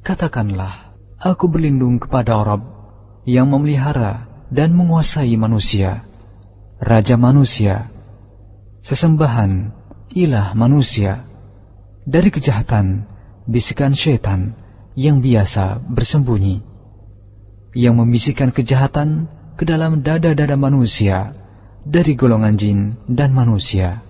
Katakanlah, 0.05 0.93
aku 1.17 1.49
berlindung 1.49 1.97
kepada 1.97 2.37
Rabb 2.41 2.61
yang 3.25 3.49
memelihara 3.49 4.29
dan 4.53 4.69
menguasai 4.77 5.33
manusia, 5.33 6.05
Raja 6.77 7.17
manusia, 7.17 7.89
sesembahan, 8.85 9.73
ilah 10.13 10.53
manusia, 10.53 11.25
dari 12.05 12.29
kejahatan, 12.29 13.09
bisikan 13.49 13.97
syaitan 13.97 14.53
yang 14.93 15.25
biasa 15.25 15.81
bersembunyi, 15.89 16.68
yang 17.74 17.98
membisikkan 17.98 18.50
kejahatan 18.50 19.30
ke 19.54 19.68
dalam 19.68 20.00
dada-dada 20.00 20.56
manusia 20.56 21.34
dari 21.86 22.16
golongan 22.16 22.54
jin 22.56 22.78
dan 23.06 23.30
manusia. 23.34 24.02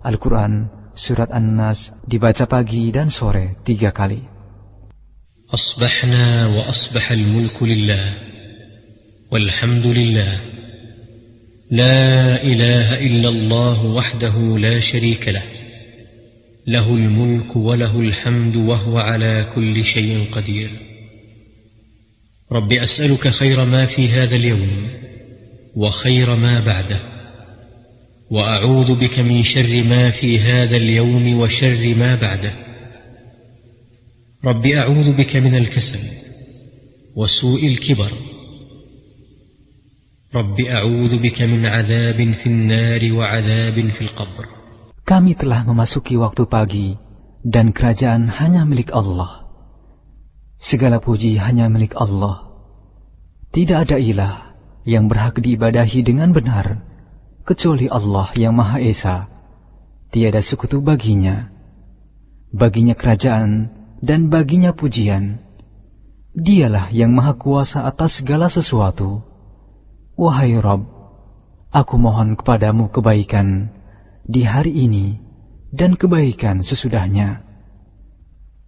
Al-Quran 0.00 0.80
Surat 0.96 1.30
An-Nas 1.30 1.94
dibaca 2.04 2.44
pagi 2.50 2.90
dan 2.90 3.08
sore 3.08 3.56
tiga 3.64 3.94
kali. 3.94 4.26
أصبحنا 5.50 6.46
وأصبح 6.46 7.12
الملك 7.12 7.62
لله 7.62 8.04
walhamdulillah 9.30 10.30
la 11.70 12.38
ilaha 12.42 12.98
illallah 12.98 13.78
wahdahu 13.94 14.58
la 14.58 14.58
وحده 14.58 14.58
لا 14.58 14.80
شريك 14.80 15.28
له 15.28 15.42
له 16.66 16.86
الملك 16.94 17.56
وله 17.56 18.00
الحمد 18.00 18.56
رب 22.52 22.72
أسألك 22.72 23.28
خير 23.28 23.64
ما 23.64 23.86
في 23.86 24.08
هذا 24.08 24.36
اليوم 24.36 24.88
وخير 25.76 26.36
ما 26.36 26.60
بعده 26.60 27.00
وأعوذ 28.30 28.94
بك 28.94 29.18
من 29.18 29.42
شر 29.42 29.82
ما 29.82 30.10
في 30.10 30.38
هذا 30.38 30.76
اليوم 30.76 31.40
وشر 31.40 31.94
ما 31.94 32.14
بعده. 32.14 32.52
رب 34.44 34.66
أعوذ 34.66 35.16
بك 35.16 35.36
من 35.36 35.54
الكسل 35.54 35.98
وسوء 37.16 37.66
الكبر. 37.66 38.12
رب 40.34 40.60
أعوذ 40.60 41.18
بك 41.18 41.42
من 41.42 41.66
عذاب 41.66 42.32
في 42.32 42.46
النار 42.46 43.12
وعذاب 43.12 43.88
في 43.90 44.00
القبر. 44.00 44.44
Kami 45.02 45.34
telah 45.34 45.66
memasuki 45.66 46.14
waktu 46.14 46.46
pagi 46.46 46.94
dan 47.42 47.74
kerajaan 47.74 48.30
hanya 48.30 48.62
milik 48.62 48.94
Allah. 48.94 49.49
Segala 50.60 51.00
puji 51.00 51.40
hanya 51.40 51.72
milik 51.72 51.96
Allah. 51.96 52.44
Tidak 53.48 53.88
ada 53.88 53.96
ilah 53.96 54.52
yang 54.84 55.08
berhak 55.08 55.40
diibadahi 55.40 56.04
dengan 56.04 56.36
benar 56.36 56.84
kecuali 57.48 57.88
Allah 57.88 58.28
yang 58.36 58.52
Maha 58.52 58.76
Esa. 58.84 59.24
Tiada 60.12 60.44
sekutu 60.44 60.84
baginya. 60.84 61.48
Baginya 62.52 62.92
kerajaan 62.92 63.72
dan 64.04 64.28
baginya 64.28 64.76
pujian. 64.76 65.40
Dialah 66.36 66.92
yang 66.92 67.16
Maha 67.16 67.40
Kuasa 67.40 67.88
atas 67.88 68.20
segala 68.20 68.52
sesuatu. 68.52 69.24
Wahai 70.20 70.60
Rob, 70.60 70.84
aku 71.72 71.96
mohon 71.96 72.36
kepadamu 72.36 72.92
kebaikan 72.92 73.72
di 74.28 74.44
hari 74.44 74.76
ini 74.76 75.16
dan 75.72 75.96
kebaikan 75.96 76.60
sesudahnya. 76.60 77.48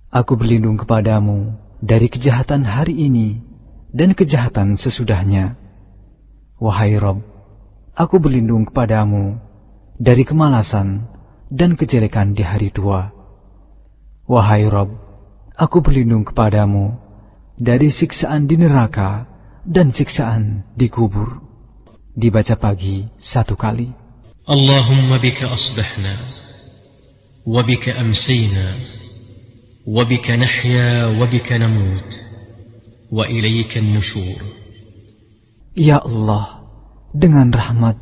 Aku 0.08 0.40
berlindung 0.40 0.80
kepadamu 0.80 1.61
dari 1.82 2.06
kejahatan 2.06 2.62
hari 2.62 2.94
ini 2.94 3.42
dan 3.90 4.14
kejahatan 4.14 4.78
sesudahnya. 4.78 5.58
Wahai 6.62 6.94
Rob, 6.94 7.26
aku 7.98 8.22
berlindung 8.22 8.62
kepadamu 8.70 9.42
dari 9.98 10.22
kemalasan 10.22 11.10
dan 11.50 11.74
kejelekan 11.74 12.38
di 12.38 12.46
hari 12.46 12.70
tua. 12.70 13.10
Wahai 14.30 14.70
Rob, 14.70 14.94
aku 15.58 15.82
berlindung 15.82 16.22
kepadamu 16.22 16.94
dari 17.58 17.90
siksaan 17.90 18.46
di 18.46 18.54
neraka 18.54 19.26
dan 19.66 19.90
siksaan 19.90 20.62
di 20.78 20.86
kubur. 20.86 21.42
Dibaca 22.14 22.54
pagi 22.54 23.10
satu 23.18 23.58
kali. 23.58 23.90
Allahumma 24.46 25.18
bika 25.18 25.50
asbahna, 25.50 26.14
wa 27.42 27.62
bika 27.66 27.94
وبك 29.87 30.31
نحيا 30.31 30.89
وبك 31.19 31.49
نموت 31.51 32.11
وإليك 33.11 33.77
النشور 33.77 34.41
Ya 35.77 36.01
Allah, 36.01 36.65
dengan 37.13 37.53
rahmat 37.53 38.01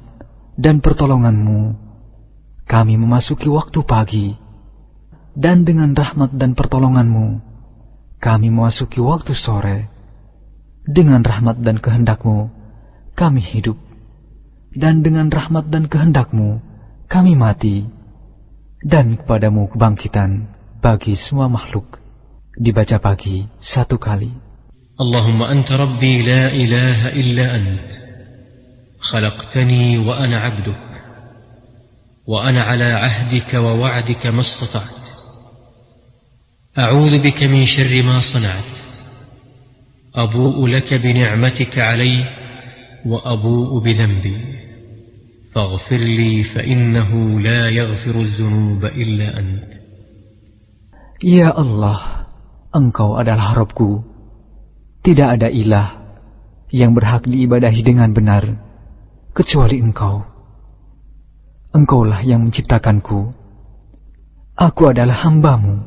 dan 0.56 0.80
pertolonganmu, 0.80 1.76
kami 2.64 2.96
memasuki 2.96 3.52
waktu 3.52 3.84
pagi. 3.84 4.32
Dan 5.36 5.68
dengan 5.68 5.92
rahmat 5.92 6.32
dan 6.40 6.56
pertolonganmu, 6.56 7.44
kami 8.24 8.48
memasuki 8.48 9.04
waktu 9.04 9.36
sore. 9.36 9.92
Dengan 10.88 11.20
rahmat 11.20 11.60
dan 11.60 11.84
kehendakmu, 11.84 12.48
kami 13.12 13.44
hidup. 13.44 13.76
Dan 14.72 15.04
dengan 15.04 15.28
rahmat 15.28 15.68
dan 15.68 15.92
kehendakmu, 15.92 16.64
kami 17.12 17.36
mati. 17.36 17.84
Dan 18.80 19.20
kepadamu 19.20 19.68
kebangkitan 19.68 20.56
bagi 20.81 21.13
semua 21.13 21.47
makhluk. 21.47 22.01
Dibaca 22.57 22.97
pagi 22.99 23.45
satu 23.61 24.01
kali. 24.01 24.33
Allahumma 24.97 25.53
anta 25.53 25.77
rabbi 25.77 26.25
la 26.25 26.51
ilaha 26.53 27.09
illa 27.13 27.45
ant. 27.57 27.89
Khalaqtani 29.01 30.01
wa 30.01 30.17
ana 30.17 30.45
abduk. 30.49 30.81
Wa 32.25 32.49
ana 32.49 32.65
ala 32.69 33.05
ahdika 33.05 33.61
wa 33.61 33.77
wa'dika 33.77 34.33
mastata'at 34.33 35.01
istata'at. 36.77 37.21
bika 37.23 37.49
min 37.49 37.65
من 37.65 38.05
ma 38.05 38.21
sana'at 38.21 38.81
أبوء 40.15 40.67
لك 40.67 40.95
بنعمتك 40.95 41.79
علي 41.79 42.25
وأبوء 43.07 43.79
بذنبي 43.79 44.37
فاغفر 45.55 45.97
لي 45.97 46.43
فإنه 46.45 47.41
لا 47.41 47.69
يغفر 47.69 48.21
الذنوب 48.21 48.85
إلا 48.85 49.39
أنت 49.39 49.80
Ya 51.21 51.53
Allah, 51.53 52.25
Engkau 52.73 53.21
adalah 53.21 53.53
Rabbku. 53.53 54.01
Tidak 55.05 55.29
ada 55.37 55.53
ilah 55.53 56.17
yang 56.73 56.97
berhak 56.97 57.29
diibadahi 57.29 57.85
dengan 57.85 58.09
benar, 58.17 58.57
kecuali 59.37 59.85
Engkau. 59.85 60.25
Engkaulah 61.77 62.25
yang 62.25 62.49
menciptakanku. 62.49 63.37
Aku 64.57 64.83
adalah 64.89 65.29
hambamu. 65.29 65.85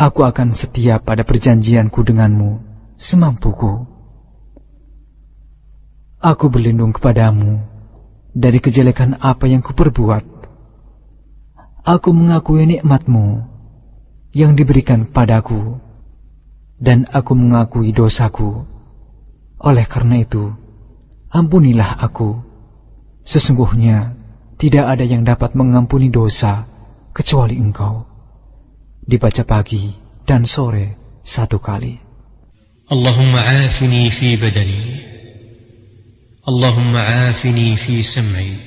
Aku 0.00 0.24
akan 0.24 0.56
setia 0.56 0.96
pada 0.96 1.20
perjanjianku 1.20 2.00
denganmu, 2.00 2.64
semampuku. 2.96 3.84
Aku 6.16 6.48
berlindung 6.48 6.96
kepadamu 6.96 7.60
dari 8.32 8.56
kejelekan 8.56 9.20
apa 9.20 9.44
yang 9.44 9.60
kuperbuat. 9.60 10.24
Aku 11.84 12.08
mengakui 12.16 12.64
nikmatmu 12.64 13.51
yang 14.32 14.56
diberikan 14.56 15.08
padaku, 15.12 15.76
dan 16.80 17.06
aku 17.12 17.32
mengakui 17.36 17.92
dosaku. 17.92 18.64
Oleh 19.62 19.86
karena 19.86 20.24
itu, 20.24 20.50
ampunilah 21.30 22.02
aku. 22.02 22.40
Sesungguhnya, 23.22 24.18
tidak 24.58 24.98
ada 24.98 25.04
yang 25.06 25.22
dapat 25.22 25.54
mengampuni 25.54 26.10
dosa 26.10 26.66
kecuali 27.14 27.54
engkau. 27.60 28.02
Dibaca 29.06 29.46
pagi 29.46 29.94
dan 30.26 30.42
sore 30.42 31.18
satu 31.22 31.62
kali. 31.62 31.98
Allahumma 32.90 33.46
afini 33.46 34.10
fi 34.10 34.34
badani. 34.34 34.82
Allahumma 36.42 37.30
afini 37.30 37.78
fi 37.78 38.02
sam'i. 38.02 38.58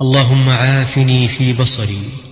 Allahumma 0.00 0.82
afini 0.82 1.28
fi 1.28 1.52
basari. 1.52 2.31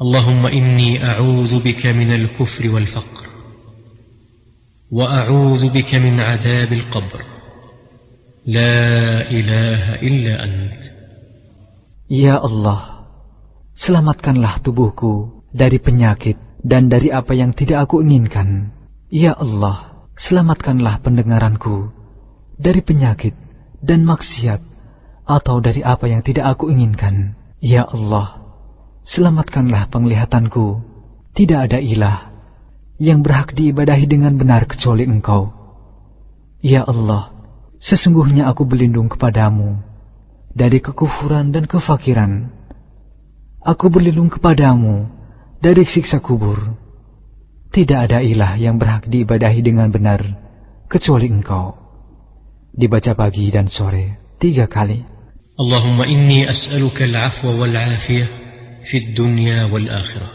اللهم 0.00 0.46
اني 0.46 1.04
اعوذ 1.06 1.60
بك 1.60 1.86
من 1.86 2.14
الكفر 2.14 2.68
والفقر 2.68 3.26
واعوذ 4.90 5.68
بك 5.68 5.94
من 5.94 6.20
عذاب 6.20 6.72
القبر 6.72 7.20
لا 8.46 9.30
اله 9.30 9.94
الا 9.94 10.44
انت 10.44 10.80
Ya 12.10 12.42
Allah, 12.42 13.06
selamatkanlah 13.78 14.66
tubuhku 14.66 15.46
dari 15.54 15.78
penyakit 15.78 16.34
dan 16.58 16.90
dari 16.90 17.14
apa 17.14 17.38
yang 17.38 17.54
tidak 17.54 17.86
aku 17.86 18.02
inginkan. 18.02 18.74
Ya 19.14 19.30
Allah, 19.38 20.10
selamatkanlah 20.18 21.06
pendengaranku 21.06 21.94
dari 22.58 22.82
penyakit 22.82 23.38
dan 23.78 24.02
maksiat 24.02 24.58
atau 25.22 25.62
dari 25.62 25.86
apa 25.86 26.10
yang 26.10 26.26
tidak 26.26 26.58
aku 26.58 26.74
inginkan. 26.74 27.38
Ya 27.62 27.86
Allah, 27.86 28.43
selamatkanlah 29.05 29.87
penglihatanku. 29.93 30.81
Tidak 31.35 31.59
ada 31.69 31.77
ilah 31.77 32.33
yang 32.97 33.21
berhak 33.21 33.53
diibadahi 33.53 34.09
dengan 34.09 34.33
benar 34.35 34.65
kecuali 34.65 35.05
engkau. 35.05 35.51
Ya 36.65 36.81
Allah, 36.81 37.29
sesungguhnya 37.77 38.49
aku 38.49 38.65
berlindung 38.65 39.11
kepadamu 39.11 39.77
dari 40.55 40.81
kekufuran 40.81 41.53
dan 41.53 41.69
kefakiran. 41.69 42.49
Aku 43.61 43.91
berlindung 43.93 44.31
kepadamu 44.31 45.05
dari 45.61 45.83
siksa 45.85 46.23
kubur. 46.23 46.57
Tidak 47.69 47.99
ada 48.09 48.23
ilah 48.23 48.55
yang 48.55 48.79
berhak 48.79 49.05
diibadahi 49.11 49.59
dengan 49.59 49.91
benar 49.91 50.23
kecuali 50.87 51.27
engkau. 51.27 51.75
Dibaca 52.71 53.11
pagi 53.11 53.51
dan 53.51 53.67
sore 53.67 54.35
tiga 54.39 54.71
kali. 54.71 55.03
Allahumma 55.59 56.07
inni 56.07 56.47
as'aluka 56.47 57.03
al-afwa 57.03 57.51
wal-afiyah 57.59 58.44
في 58.85 58.97
الدنيا 58.97 59.63
والآخرة. 59.63 60.31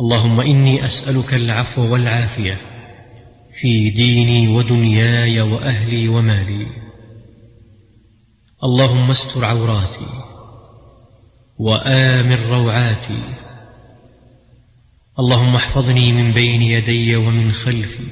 اللهم 0.00 0.40
إني 0.40 0.86
أسألك 0.86 1.34
العفو 1.34 1.92
والعافية 1.92 2.60
في 3.60 3.90
ديني 3.90 4.48
ودنياي 4.48 5.40
وأهلي 5.40 6.08
ومالي. 6.08 6.66
اللهم 8.64 9.10
استر 9.10 9.44
عوراتي 9.44 10.06
وآمن 11.58 12.50
روعاتي. 12.50 13.22
اللهم 15.18 15.54
احفظني 15.54 16.12
من 16.12 16.32
بين 16.32 16.62
يدي 16.62 17.16
ومن 17.16 17.52
خلفي 17.52 18.06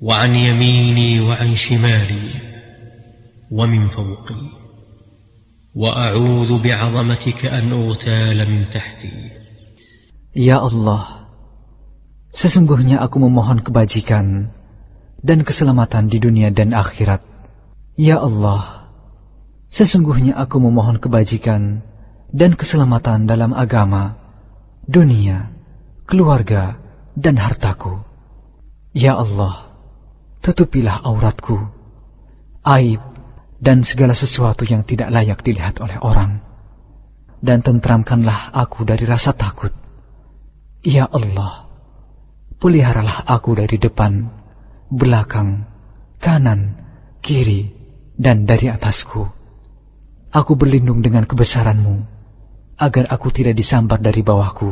وعن 0.00 0.34
يميني 0.36 1.20
وعن 1.20 1.56
شمالي 1.56 2.30
ومن 3.50 3.88
فوقي. 3.88 4.57
واعوذ 5.75 6.61
بعظمتك 6.63 7.45
ان 7.45 7.71
اغتال 7.73 8.37
من 8.51 8.69
تحتي 8.69 9.13
Ya 10.33 10.57
Allah, 10.57 11.29
sesungguhnya 12.33 12.97
aku 13.05 13.21
memohon 13.21 13.61
kebajikan 13.61 14.49
dan 15.21 15.45
keselamatan 15.45 16.09
di 16.09 16.17
dunia 16.17 16.49
dan 16.49 16.73
akhirat. 16.73 17.21
Ya 17.93 18.17
Allah, 18.17 18.89
sesungguhnya 19.69 20.33
aku 20.33 20.57
memohon 20.57 20.97
kebajikan 20.97 21.85
dan 22.33 22.57
keselamatan 22.57 23.29
dalam 23.29 23.53
agama, 23.53 24.17
dunia, 24.89 25.53
keluarga, 26.09 26.81
dan 27.13 27.37
hartaku. 27.37 28.01
Ya 28.89 29.13
Allah, 29.13 29.69
tutupilah 30.41 30.97
auratku, 31.05 31.61
aib, 32.65 33.06
dan 33.58 33.82
segala 33.82 34.14
sesuatu 34.14 34.62
yang 34.62 34.86
tidak 34.86 35.10
layak 35.10 35.42
dilihat 35.42 35.82
oleh 35.82 35.98
orang. 35.98 36.42
Dan 37.38 37.62
tentramkanlah 37.62 38.50
aku 38.54 38.82
dari 38.82 39.06
rasa 39.06 39.30
takut. 39.34 39.70
Ya 40.82 41.06
Allah, 41.06 41.70
peliharalah 42.58 43.26
aku 43.26 43.54
dari 43.58 43.78
depan, 43.78 44.26
belakang, 44.90 45.66
kanan, 46.18 46.74
kiri, 47.22 47.70
dan 48.18 48.42
dari 48.46 48.70
atasku. 48.70 49.22
Aku 50.34 50.58
berlindung 50.58 50.98
dengan 51.00 51.24
kebesaranmu 51.24 52.18
agar 52.78 53.10
aku 53.10 53.30
tidak 53.34 53.58
disambar 53.58 53.98
dari 54.02 54.22
bawahku. 54.22 54.70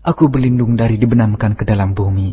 Aku 0.00 0.32
berlindung 0.32 0.80
dari 0.80 0.96
dibenamkan 0.96 1.52
ke 1.52 1.68
dalam 1.68 1.92
bumi. 1.92 2.32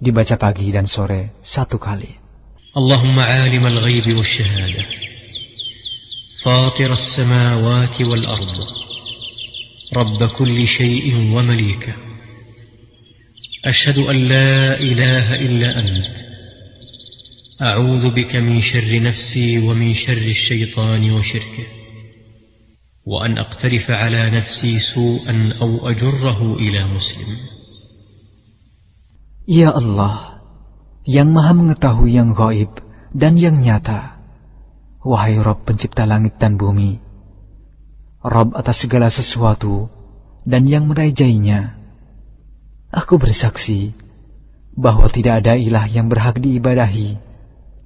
Dibaca 0.00 0.36
pagi 0.40 0.72
dan 0.72 0.88
sore 0.88 1.36
satu 1.44 1.76
kali. 1.76 2.29
اللهم 2.76 3.18
عالم 3.18 3.66
الغيب 3.66 4.16
والشهادة 4.16 4.86
فاطر 6.42 6.92
السماوات 6.92 8.00
والأرض 8.00 8.66
رب 9.96 10.28
كل 10.38 10.66
شيء 10.66 11.16
ومليكه 11.16 11.94
أشهد 13.64 13.98
أن 13.98 14.28
لا 14.28 14.80
إله 14.80 15.34
إلا 15.34 15.78
أنت. 15.78 16.16
أعوذ 17.62 18.10
بك 18.10 18.36
من 18.36 18.60
شر 18.60 19.02
نفسي 19.02 19.58
ومن 19.58 19.94
شر 19.94 20.12
الشيطان 20.12 21.10
وشركه. 21.10 21.66
وأن 23.06 23.38
أقترف 23.38 23.90
على 23.90 24.30
نفسي 24.30 24.78
سوءا 24.78 25.52
أو 25.60 25.90
أجره 25.90 26.56
إلى 26.56 26.84
مسلم. 26.84 27.36
Ya 29.48 29.74
Allah, 29.74 30.29
yang 31.04 31.32
maha 31.32 31.56
mengetahui 31.56 32.16
yang 32.16 32.36
gaib 32.36 32.70
dan 33.16 33.40
yang 33.40 33.60
nyata. 33.60 34.20
Wahai 35.00 35.40
Rob 35.40 35.64
pencipta 35.64 36.04
langit 36.04 36.36
dan 36.36 36.60
bumi, 36.60 37.00
Rob 38.20 38.52
atas 38.52 38.84
segala 38.84 39.08
sesuatu 39.08 39.88
dan 40.44 40.68
yang 40.68 40.84
merajainya. 40.84 41.80
Aku 42.92 43.16
bersaksi 43.16 43.96
bahwa 44.76 45.08
tidak 45.08 45.40
ada 45.40 45.56
ilah 45.56 45.88
yang 45.88 46.12
berhak 46.12 46.36
diibadahi 46.36 47.16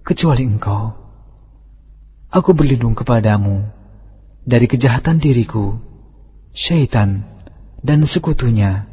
kecuali 0.03 0.43
engkau. 0.43 0.91
Aku 2.35 2.51
berlindung 2.51 2.99
kepadamu 2.99 3.63
dari 4.43 4.67
kejahatan 4.67 5.23
diriku, 5.23 5.79
syaitan, 6.51 7.23
dan 7.79 8.03
sekutunya. 8.03 8.91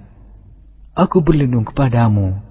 Aku 0.93 1.25
berlindung 1.25 1.65
kepadamu 1.65 2.50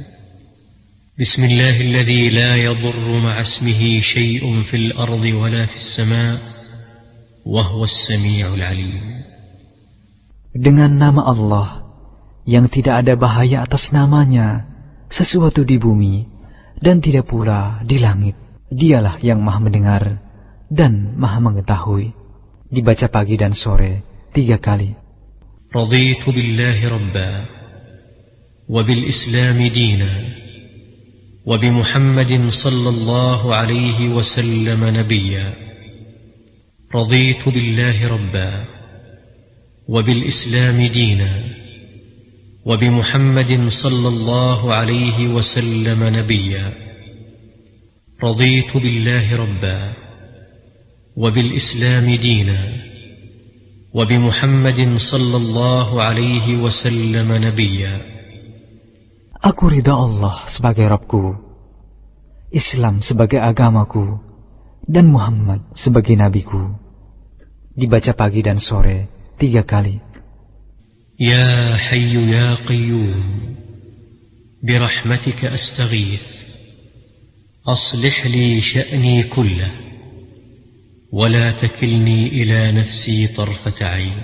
بسم 1.20 1.44
الله 1.44 1.80
الذي 1.80 2.30
لا 2.30 2.56
يضر 2.56 3.20
مع 3.20 3.40
اسمه 3.40 4.00
شيء 4.00 4.62
في 4.62 4.76
الأرض 4.76 5.24
ولا 5.24 5.66
في 5.66 5.76
السماء 5.76 6.36
وهو 7.46 7.84
السميع 7.84 8.54
العليم 8.54 9.04
Dengan 10.56 10.92
nama 10.92 11.24
Allah 11.24 11.68
yang 12.48 12.68
tidak 12.68 13.04
ada 13.04 13.16
bahaya 13.16 13.64
atas 13.64 13.92
namanya 13.92 14.64
sesuatu 15.08 15.64
di 15.64 15.76
bumi 15.76 16.24
dan 16.80 17.00
tidak 17.00 17.28
pula 17.32 17.80
di 17.84 17.96
langit. 18.00 18.36
Dialah 18.68 19.20
yang 19.24 19.40
maha 19.40 19.60
mendengar 19.62 20.02
dan 20.68 21.16
maha 21.16 21.40
mengetahui. 21.40 22.12
Dibaca 22.68 23.08
pagi 23.08 23.40
dan 23.40 23.56
sore 23.56 24.04
tiga 24.36 24.60
kali. 24.60 24.96
رضيت 25.76 26.30
بالله 26.30 26.88
ربا 26.88 27.44
وبالإسلام 28.68 29.66
دينا 29.66 30.12
وبمحمد 31.45 32.47
صلى 32.47 32.89
الله 32.89 33.55
عليه 33.55 34.09
وسلم 34.09 34.85
نبيا. 34.85 35.53
رضيت 36.95 37.49
بالله 37.49 38.07
ربا 38.07 38.65
وبالإسلام 39.87 40.87
دينا. 40.87 41.43
وبمحمد 42.65 43.67
صلى 43.67 44.07
الله 44.07 44.73
عليه 44.73 45.27
وسلم 45.27 46.03
نبيا. 46.03 46.73
رضيت 48.23 48.77
بالله 48.77 49.35
ربا 49.35 49.93
وبالإسلام 51.15 52.15
دينا. 52.15 52.73
وبمحمد 53.93 54.97
صلى 54.97 55.37
الله 55.37 56.01
عليه 56.01 56.55
وسلم 56.55 57.45
نبيا. 57.45 58.10
Aku 59.42 59.68
ridha 59.68 59.94
Allah 59.94 60.48
sebagai 60.48 60.88
Rabbku, 60.88 61.36
Islam 62.50 63.04
sebagai 63.04 63.38
agamaku, 63.38 64.16
dan 64.86 65.10
Muhammad 65.12 65.66
sebagai 65.76 66.16
nabiku. 66.16 66.72
Dibaca 67.76 68.16
pagi 68.16 68.40
dan 68.40 68.56
sore 68.56 69.32
tiga 69.36 69.62
kali. 69.62 70.06
يا 71.20 71.76
حي 71.76 72.12
يا 72.28 72.54
قيوم 72.54 73.56
برحمتك 74.62 75.44
أستغيث 75.44 76.26
أصلح 77.66 78.26
لي 78.26 78.60
شأني 78.60 79.22
كله 79.22 79.70
ولا 81.12 81.50
تكلني 81.50 82.28
إلى 82.28 82.72
نفسي 82.72 83.26
طرفة 83.26 83.86
عين 83.86 84.20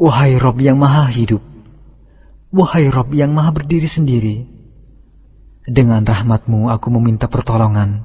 Wahai 0.00 0.40
Rob 0.40 0.56
yang 0.64 0.80
maha 0.80 1.12
hidup, 1.12 1.44
wahai 2.54 2.90
Rob 2.90 3.10
yang 3.14 3.30
maha 3.34 3.54
berdiri 3.54 3.86
sendiri, 3.86 4.46
dengan 5.66 6.02
rahmatmu 6.02 6.70
aku 6.72 6.88
meminta 6.90 7.30
pertolongan. 7.30 8.02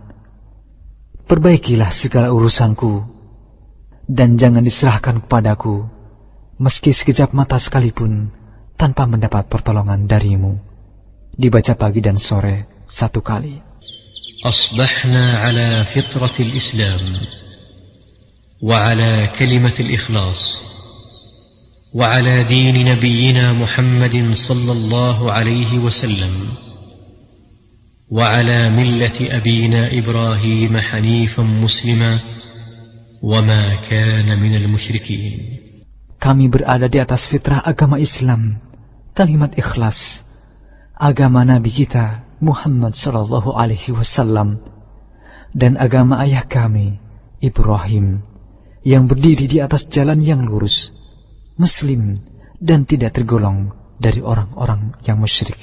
Perbaikilah 1.25 1.89
segala 1.89 2.29
urusanku, 2.29 3.01
dan 4.05 4.37
jangan 4.37 4.61
diserahkan 4.61 5.25
kepadaku, 5.25 5.89
meski 6.61 6.93
sekejap 6.93 7.33
mata 7.33 7.57
sekalipun, 7.57 8.29
tanpa 8.77 9.09
mendapat 9.09 9.49
pertolongan 9.49 10.05
darimu. 10.05 10.61
Dibaca 11.35 11.73
pagi 11.75 11.99
dan 11.99 12.21
sore 12.21 12.85
satu 12.85 13.19
kali. 13.25 13.65
أصبحنا 14.45 15.41
على 15.41 15.85
فطرة 15.89 16.35
الإسلام 16.39 17.01
وعلى 18.61 19.29
كلمة 19.39 19.73
الإخلاص 19.79 20.41
وعلى 21.94 22.44
دين 22.44 22.86
نبينا 22.86 23.52
محمد 23.52 24.34
صلى 24.34 24.72
الله 24.72 25.32
عليه 25.32 25.78
وسلم 25.78 26.34
وعلى 28.10 28.70
ملة 28.70 29.18
أبينا 29.20 29.98
إبراهيم 29.98 30.78
حنيفا 30.78 31.42
مسلما 31.42 32.18
وما 33.22 33.64
كان 33.90 34.28
من 34.38 34.54
المشركين 34.56 35.58
Kami 36.20 36.52
berada 36.52 36.84
di 36.84 37.00
atas 37.00 37.24
fitrah 37.26 37.64
agama 37.64 37.96
Islam, 37.96 38.60
kalimat 39.16 39.56
ikhlas, 39.56 40.20
agama 40.92 41.48
Nabi 41.48 41.72
kita 41.72 42.28
Muhammad 42.44 42.92
Sallallahu 42.92 43.56
Alaihi 43.56 43.88
Wasallam, 43.96 44.60
dan 45.56 45.80
agama 45.80 46.20
ayah 46.20 46.44
kami 46.44 47.00
Ibrahim, 47.40 48.20
yang 48.84 49.08
berdiri 49.08 49.48
di 49.48 49.64
atas 49.64 49.88
jalan 49.88 50.20
yang 50.20 50.44
lurus, 50.44 50.92
muslim 51.60 52.16
dan 52.56 52.88
tidak 52.88 53.12
tergolong 53.12 53.76
dari 54.00 54.24
orang-orang 54.24 54.96
yang 55.04 55.20
musyrik. 55.20 55.60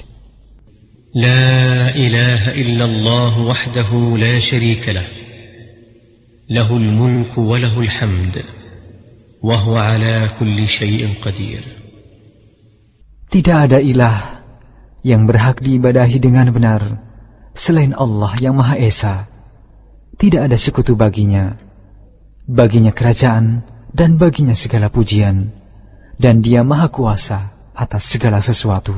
Tidak 13.28 13.56
ada 13.68 13.82
ilah 13.82 14.46
yang 15.02 15.26
berhak 15.26 15.60
diibadahi 15.60 16.16
dengan 16.22 16.48
benar 16.54 16.82
selain 17.52 17.92
Allah 17.92 18.32
yang 18.40 18.54
Maha 18.56 18.78
Esa. 18.78 19.26
Tidak 20.16 20.48
ada 20.48 20.56
sekutu 20.56 20.94
baginya. 20.94 21.58
Baginya 22.48 22.94
kerajaan 22.94 23.66
dan 23.92 24.16
baginya 24.16 24.56
segala 24.56 24.88
pujian 24.88 25.57
dan 26.18 26.42
dia 26.42 26.66
maha 26.66 26.90
kuasa 26.90 27.54
atas 27.72 28.10
segala 28.10 28.42
sesuatu. 28.42 28.94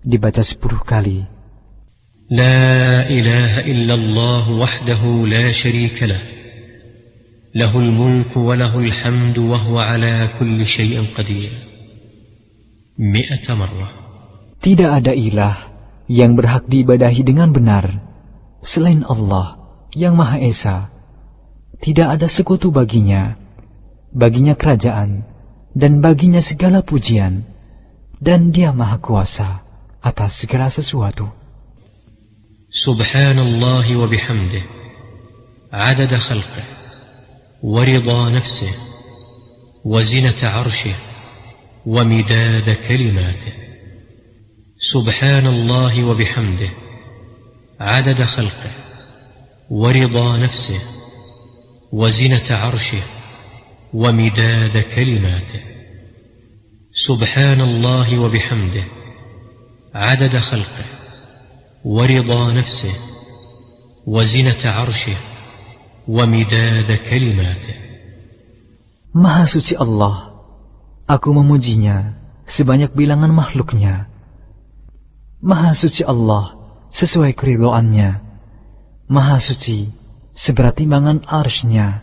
Dibaca 0.00 0.40
sepuluh 0.40 0.78
kali. 0.86 1.26
Tidak 14.62 14.90
ada 14.90 15.12
ilah 15.14 15.56
yang 16.10 16.34
berhak 16.38 16.66
diibadahi 16.66 17.22
dengan 17.26 17.52
benar 17.52 18.08
selain 18.62 19.02
Allah 19.06 19.58
yang 19.94 20.18
Maha 20.18 20.40
Esa. 20.42 20.90
Tidak 21.78 22.04
ada 22.04 22.26
sekutu 22.26 22.74
baginya. 22.74 23.38
Baginya 24.10 24.56
kerajaan, 24.56 25.27
dan 25.78 26.02
baginya 26.02 26.42
segala 26.42 26.82
pujian, 26.82 27.46
dan 28.18 28.50
dia 28.50 28.74
maha 28.74 28.98
kuasa 28.98 29.62
atas 30.02 30.42
segala 30.42 30.66
sesuatu. 30.78 31.30
Subhanallah 32.84 33.86
wa 34.00 34.06
bihamdih, 34.12 34.64
adada 35.70 36.18
khalqih, 36.26 36.66
wa 37.62 37.80
rida 37.86 38.22
nafsih, 38.34 38.74
wa 39.86 40.02
zinata 40.02 40.48
arshih, 40.62 40.98
wa 41.86 42.02
midada 42.02 42.74
kalimatih. 42.86 43.54
Subhanallah 44.92 45.94
wa 46.08 46.14
bihamdih, 46.20 46.72
adada 47.78 48.26
khalqih, 48.34 48.74
wa 49.70 49.88
rida 49.94 50.28
nafsih, 50.42 50.82
وزنة 51.92 52.48
عرشه 52.50 53.02
ومداد 53.94 54.78
كلماته 54.78 55.67
سبحان 56.97 57.61
الله 57.61 58.19
وبحمده 58.19 58.85
عدد 59.95 60.37
خلقه 60.37 60.85
ورضا 61.85 62.53
نفسه 62.53 62.95
وزنة 64.07 64.61
عرشه 64.65 65.17
ومداد 66.07 66.89
كلماته 67.09 67.83
Maha 69.13 69.45
suci 69.45 69.77
Allah, 69.77 70.33
aku 71.05 71.37
memujinya 71.37 72.17
sebanyak 72.49 72.97
bilangan 72.97 73.29
makhluknya. 73.29 74.09
Maha 75.37 75.77
suci 75.77 76.01
Allah 76.01 76.57
sesuai 76.89 77.37
keridoannya. 77.37 78.09
Maha 79.13 79.37
suci 79.37 79.93
seberat 80.33 80.81
timbangan 80.81 81.21
arsnya. 81.29 82.01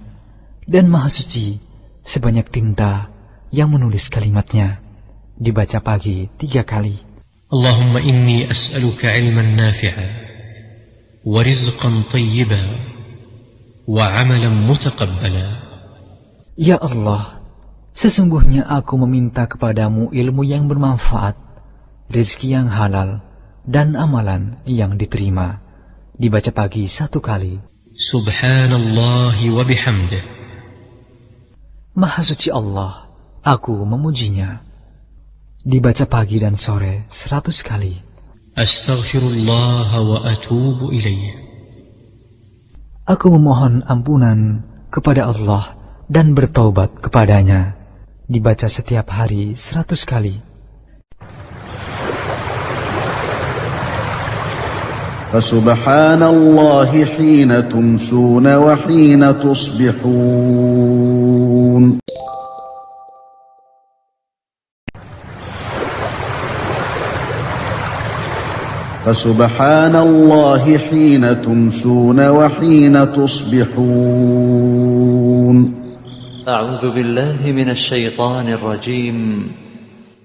Dan 0.70 0.87
maha 0.87 1.11
suci 1.11 1.59
sebanyak 2.07 2.47
tinta 2.47 3.11
yang 3.51 3.74
menulis 3.74 4.07
kalimatnya. 4.07 4.78
dibaca 5.36 5.80
pagi 5.84 6.32
tiga 6.40 6.64
kali. 6.64 7.00
Allahumma 7.52 8.02
inni 8.02 8.44
as'aluka 8.48 9.14
ilman 9.16 9.54
nafi'a 9.56 10.08
wa 11.24 11.40
rizqan 11.46 12.10
tayyiba 12.10 12.58
wa 13.86 14.06
amalan 14.10 14.66
mutaqabbala. 14.66 15.62
Ya 16.58 16.82
Allah, 16.82 17.46
sesungguhnya 17.94 18.66
aku 18.66 18.98
meminta 19.06 19.46
kepadamu 19.46 20.10
ilmu 20.10 20.42
yang 20.42 20.66
bermanfaat, 20.66 21.38
rezeki 22.10 22.48
yang 22.58 22.68
halal, 22.72 23.22
dan 23.68 23.94
amalan 23.94 24.58
yang 24.66 24.98
diterima. 24.98 25.62
Dibaca 26.16 26.50
pagi 26.50 26.88
satu 26.90 27.20
kali. 27.20 27.60
Subhanallah 27.96 29.36
wa 29.52 29.64
bihamdih. 29.64 30.24
Maha 31.96 32.22
suci 32.26 32.52
Allah, 32.52 33.08
aku 33.46 33.72
memujinya 33.86 34.64
Dibaca 35.64 36.09
pagi 36.09 36.41
dan 36.41 36.57
sore 36.57 37.05
seratus 37.12 37.61
kali. 37.61 38.11
أستغفر 38.59 39.22
الله 39.22 39.91
وأتوب 40.01 40.91
إليه 40.91 41.33
Aku 43.11 43.26
memohon 43.26 43.83
ampunan 43.91 44.62
kepada 44.87 45.26
Allah 45.26 45.74
dan 46.07 46.31
bertaubat 46.31 47.03
kepadanya. 47.03 47.74
Dibaca 48.31 48.70
setiap 48.70 49.11
hari 49.11 49.59
seratus 49.59 50.07
kali. 50.07 50.39
فسبحان 55.31 56.22
الله 56.22 57.05
حين 57.05 57.68
تمسون 57.68 58.47
وحين 58.55 59.22
تصبحون 59.39 60.81
فسبحان 69.06 69.95
الله 69.95 70.78
حين 70.78 71.41
تمسون 71.41 72.20
وحين 72.30 72.95
تصبحون. 73.14 73.76
أعوذ 76.47 76.84
بالله 76.89 77.39
من 77.53 77.70
الشيطان 77.70 78.49
الرجيم. 78.49 79.18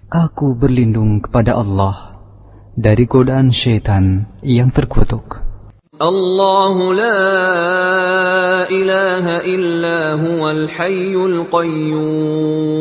Aku 0.09 0.57
berlindung 0.57 1.21
kepada 1.21 1.61
Allah 1.61 2.17
dari 2.73 3.05
godaan 3.05 3.53
syaitan 3.53 4.25
yang 4.41 4.73
terkutuk. 4.73 5.45
الله 6.01 6.77
لا 6.97 7.21
إله 8.73 9.25
إلا 9.45 10.17
هو 10.17 10.51
الحي 10.51 11.13
القيوم 11.13 12.81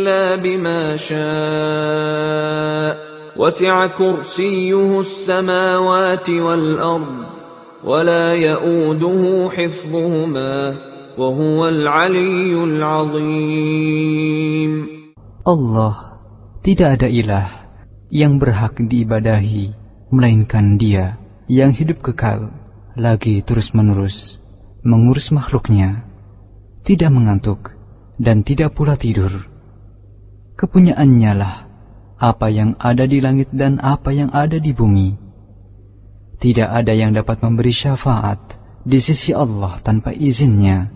إلا 0.00 0.36
بما 0.40 0.96
شاء 0.96 2.92
وسع 3.36 3.86
كرسيه 3.86 5.00
السماوات 5.00 6.30
والأرض 6.30 7.16
ولا 7.84 8.34
يؤوده 8.34 9.50
حفظهما 9.50 10.76
وهو 11.18 11.68
العلي 11.68 12.64
العظيم 12.64 13.76
Allah 15.46 15.94
tidak 16.64 16.98
ada 16.98 17.06
ilah 17.12 17.70
yang 18.08 18.40
berhak 18.42 18.80
diibadahi 18.80 19.70
melainkan 20.10 20.80
Dia 20.80 21.20
yang 21.52 21.76
hidup 21.76 22.00
kekal 22.02 22.50
lagi 22.96 23.44
terus-menerus 23.44 24.40
mengurus 24.82 25.28
makhluknya 25.30 26.02
tidak 26.82 27.12
mengantuk 27.12 27.76
dan 28.16 28.40
tidak 28.40 28.72
pula 28.72 28.96
tidur 28.96 29.49
kepunyaannya 30.61 31.33
lah 31.33 31.55
apa 32.21 32.53
yang 32.53 32.77
ada 32.77 33.09
di 33.09 33.17
langit 33.17 33.49
dan 33.49 33.81
apa 33.81 34.13
yang 34.13 34.29
ada 34.29 34.61
di 34.61 34.69
bumi. 34.77 35.17
Tidak 36.37 36.69
ada 36.69 36.93
yang 36.93 37.17
dapat 37.17 37.41
memberi 37.41 37.73
syafaat 37.73 38.37
di 38.85 39.01
sisi 39.01 39.33
Allah 39.33 39.81
tanpa 39.81 40.13
izinnya. 40.13 40.93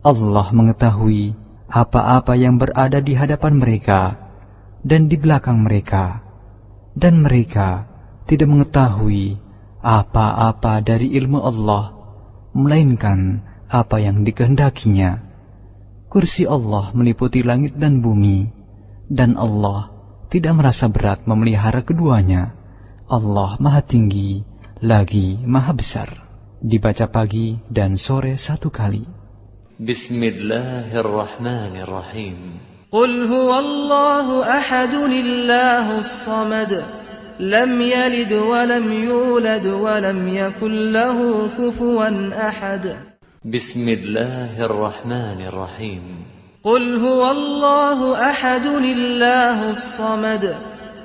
Allah 0.00 0.48
mengetahui 0.56 1.36
apa-apa 1.68 2.32
yang 2.40 2.56
berada 2.56 3.04
di 3.04 3.12
hadapan 3.12 3.60
mereka 3.60 4.16
dan 4.80 5.12
di 5.12 5.20
belakang 5.20 5.60
mereka, 5.60 6.24
dan 6.96 7.20
mereka 7.20 7.84
tidak 8.24 8.48
mengetahui 8.48 9.36
apa-apa 9.84 10.80
dari 10.80 11.12
ilmu 11.12 11.44
Allah, 11.44 11.92
melainkan 12.56 13.44
apa 13.68 14.00
yang 14.00 14.24
dikehendakinya. 14.24 15.28
Kursi 16.08 16.48
Allah 16.48 16.88
meliputi 16.96 17.44
langit 17.44 17.76
dan 17.76 18.00
bumi, 18.00 18.57
dan 19.08 19.40
Allah 19.40 19.88
tidak 20.28 20.60
merasa 20.60 20.84
berat 20.88 21.24
memelihara 21.24 21.80
keduanya. 21.80 22.52
Allah 23.08 23.56
Maha 23.56 23.80
Tinggi 23.80 24.44
lagi 24.84 25.40
Maha 25.42 25.72
Besar. 25.72 26.28
Dibaca 26.60 27.08
pagi 27.08 27.56
dan 27.72 27.96
sore 27.96 28.36
satu 28.36 28.68
kali. 28.68 29.08
Bismillahirrahmanirrahim. 29.78 32.58
Qul 32.90 33.30
huwallahu 33.30 34.42
ahadun 34.42 35.14
illahus 35.14 36.26
samad. 36.26 36.74
Lam 37.38 37.78
yalid 37.78 38.34
wa 38.34 38.66
lam 38.66 38.90
yulad 38.90 39.62
wa 39.62 40.02
lam 40.02 40.26
yakul 40.26 40.90
lahu 40.90 41.46
kufuwan 41.54 42.34
ahad. 42.34 43.14
Bismillahirrahmanirrahim. 43.46 46.37
قل 46.64 47.06
هو 47.06 47.30
الله 47.30 48.30
أحد 48.30 48.66
الله 48.66 49.70
الصمد 49.70 50.54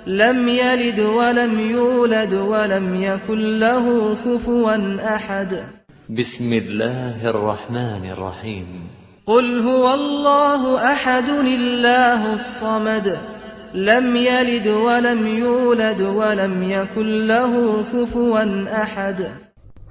لم 0.07 0.49
يلد 0.49 0.99
ولم 0.99 1.59
يولد 1.59 2.33
ولم 2.33 2.95
يكن 2.95 3.59
له 3.59 4.15
كفوا 4.25 5.15
أحد 5.15 5.51
بسم 6.09 6.53
الله 6.53 7.29
الرحمن 7.29 8.03
الرحيم 8.09 8.67
قل 9.25 9.59
هو 9.67 9.93
الله 9.93 10.93
أحد 10.93 11.29
الله 11.29 12.33
الصمد 12.33 13.17
لم 13.73 14.15
يلد 14.15 14.67
ولم 14.67 15.27
يولد 15.27 16.01
ولم 16.01 16.63
يكن 16.63 17.27
له 17.27 17.83
كفوا 17.93 18.41
أحد 18.83 19.19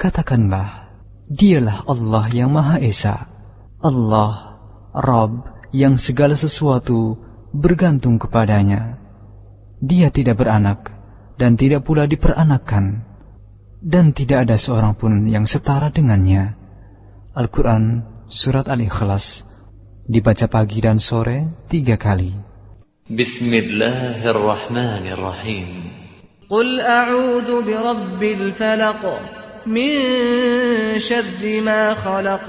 Katakanlah, 0.02 0.90
dialah 1.30 1.86
Allah 1.86 2.26
yang 2.34 2.50
Maha 2.50 2.82
Esa. 2.82 3.30
Allah, 3.78 4.58
Rabb 4.98 5.51
yang 5.73 5.97
segala 5.97 6.37
sesuatu 6.37 7.16
bergantung 7.51 8.20
kepadanya. 8.20 9.01
Dia 9.83 10.12
tidak 10.12 10.45
beranak 10.45 10.93
dan 11.41 11.57
tidak 11.59 11.83
pula 11.83 12.07
diperanakan, 12.07 13.03
dan 13.83 14.14
tidak 14.14 14.47
ada 14.47 14.57
seorang 14.61 14.95
pun 14.95 15.27
yang 15.27 15.49
setara 15.49 15.91
dengannya. 15.91 16.55
Al-Quran 17.35 18.12
Surat 18.33 18.64
Al-Ikhlas 18.68 19.45
dibaca 20.09 20.49
pagi 20.49 20.81
dan 20.81 20.97
sore 20.97 21.45
tiga 21.68 22.01
kali. 22.01 22.33
Bismillahirrahmanirrahim. 23.12 25.68
Qul 26.49 26.81
a'udhu 26.81 27.61
birabbil 27.64 28.53
falaq 28.57 29.05
min 29.68 29.93
syarri 30.97 31.61
ma 31.61 31.93
khalaq 31.97 32.49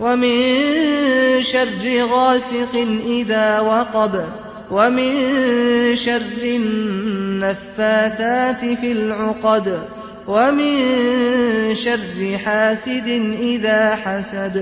ومن 0.00 0.36
شر 1.42 1.84
غاسق 2.10 2.74
إذا 3.06 3.60
وقب 3.60 4.24
ومن 4.70 5.14
شر 5.94 6.42
النفاثات 7.42 8.60
في 8.80 8.92
العقد 8.92 9.66
ومن 10.28 10.74
شر 11.74 12.38
حاسد 12.38 13.08
إذا 13.40 13.80
حسد 13.96 14.56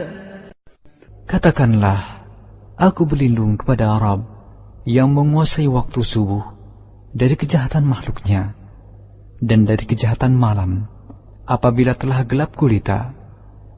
Katakanlah, 1.31 2.27
aku 2.75 3.07
berlindung 3.07 3.55
kepada 3.55 3.95
Arab 3.95 4.27
yang 4.83 5.15
menguasai 5.15 5.71
waktu 5.71 6.03
subuh 6.03 6.43
dari 7.15 7.39
kejahatan 7.39 7.87
makhluknya 7.87 8.59
dan 9.39 9.63
dari 9.63 9.87
kejahatan 9.87 10.35
malam 10.35 10.91
apabila 11.47 11.95
telah 11.95 12.27
gelap 12.27 12.59
gulita 12.59 13.14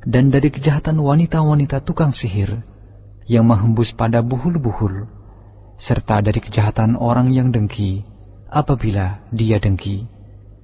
dan 0.02 0.34
dari 0.34 0.50
kejahatan 0.50 0.98
wanita-wanita 0.98 1.82
tukang 1.86 2.10
sihir 2.10 2.62
yang 3.30 3.46
menghembus 3.46 3.94
pada 3.94 4.18
buhul-buhul 4.20 5.06
serta 5.78 6.22
dari 6.22 6.40
kejahatan 6.42 6.98
orang 6.98 7.30
yang 7.30 7.50
dengki 7.54 8.02
apabila 8.50 9.24
dia 9.32 9.58
dengki. 9.62 10.06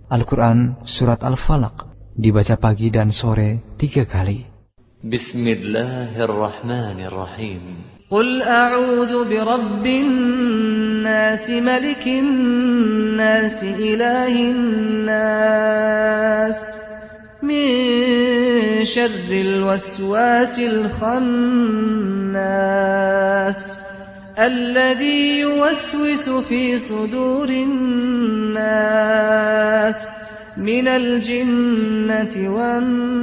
Al-Quran 0.09 0.89
Surat 0.89 1.20
Al-Falaq 1.20 1.85
dibaca 2.16 2.57
pagi 2.57 2.89
dan 2.89 3.12
sore 3.12 3.76
tiga 3.76 4.09
kali. 4.09 4.59
بسم 4.99 5.47
الله 5.47 6.24
الرحمن 6.24 6.99
الرحيم 7.07 7.62
قل 8.11 8.43
أعوذ 8.43 9.29
برب 9.31 9.87
الناس 9.87 11.51
ملك 11.51 12.07
الناس 12.07 13.62
إله 13.62 14.35
الناس 14.51 15.79
من 17.47 18.12
شر 18.84 19.32
الوسواس 19.32 20.60
الخناس 20.60 21.14
الذي 24.40 25.40
يوسوس 25.40 26.30
في 26.50 26.80
صدور 26.80 27.50
الناس 27.50 28.64
من 30.58 30.88
الجنة 30.88 32.50
والناس. 32.56 33.14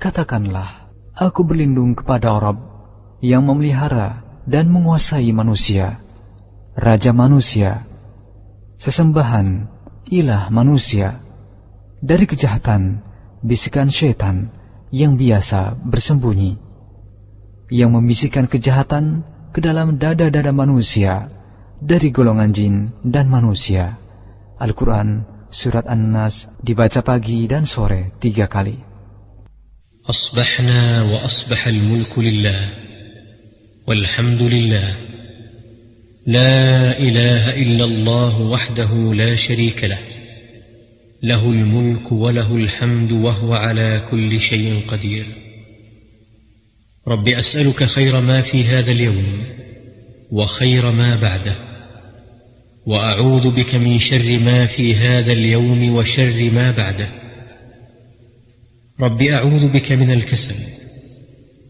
Katakanlah, 0.00 0.88
aku 1.12 1.44
berlindung 1.44 1.92
kepada 1.92 2.32
Rabb 2.40 2.56
yang 3.20 3.44
memelihara 3.44 4.24
dan 4.48 4.72
menguasai 4.72 5.28
manusia, 5.28 6.00
Raja 6.72 7.12
manusia, 7.12 7.84
sesembahan, 8.80 9.68
ilah 10.08 10.48
manusia, 10.48 11.20
dari 12.00 12.24
kejahatan, 12.24 13.04
bisikan 13.44 13.92
syaitan 13.92 14.48
yang 14.88 15.20
biasa 15.20 15.76
bersembunyi, 15.84 16.56
yang 17.68 17.92
membisikkan 17.92 18.48
kejahatan 18.48 19.20
ke 19.52 19.60
dalam 19.60 20.00
dada-dada 20.00 20.48
manusia 20.48 21.28
dari 21.76 22.08
golongan 22.08 22.50
jin 22.56 22.74
dan 23.04 23.28
manusia. 23.28 24.00
Al-Quran 24.56 25.28
Surat 25.50 25.84
An-Nas 25.90 26.48
dibaca 26.62 27.04
pagi 27.04 27.44
dan 27.50 27.66
sore 27.66 28.14
tiga 28.22 28.46
kali. 28.46 28.89
أصبحنا 30.08 31.02
وأصبح 31.02 31.66
الملك 31.66 32.18
لله 32.18 32.68
والحمد 33.86 34.42
لله. 34.42 34.96
لا 36.26 36.98
إله 36.98 37.62
إلا 37.62 37.84
الله 37.84 38.40
وحده 38.40 39.14
لا 39.14 39.36
شريك 39.36 39.84
له. 39.84 39.98
له 41.22 41.50
الملك 41.50 42.12
وله 42.12 42.56
الحمد 42.56 43.12
وهو 43.12 43.54
على 43.54 44.02
كل 44.10 44.40
شيء 44.40 44.80
قدير. 44.88 45.26
رب 47.08 47.28
أسألك 47.28 47.84
خير 47.84 48.20
ما 48.20 48.40
في 48.42 48.64
هذا 48.64 48.92
اليوم 48.92 49.44
وخير 50.32 50.90
ما 50.90 51.16
بعده. 51.16 51.56
وأعوذ 52.86 53.50
بك 53.50 53.74
من 53.74 53.98
شر 53.98 54.38
ما 54.38 54.66
في 54.66 54.94
هذا 54.94 55.32
اليوم 55.32 55.94
وشر 55.94 56.50
ما 56.50 56.70
بعده. 56.70 57.19
رب 58.99 59.21
أعوذ 59.21 59.73
بك 59.75 59.91
من 59.91 60.11
الكسل 60.11 60.55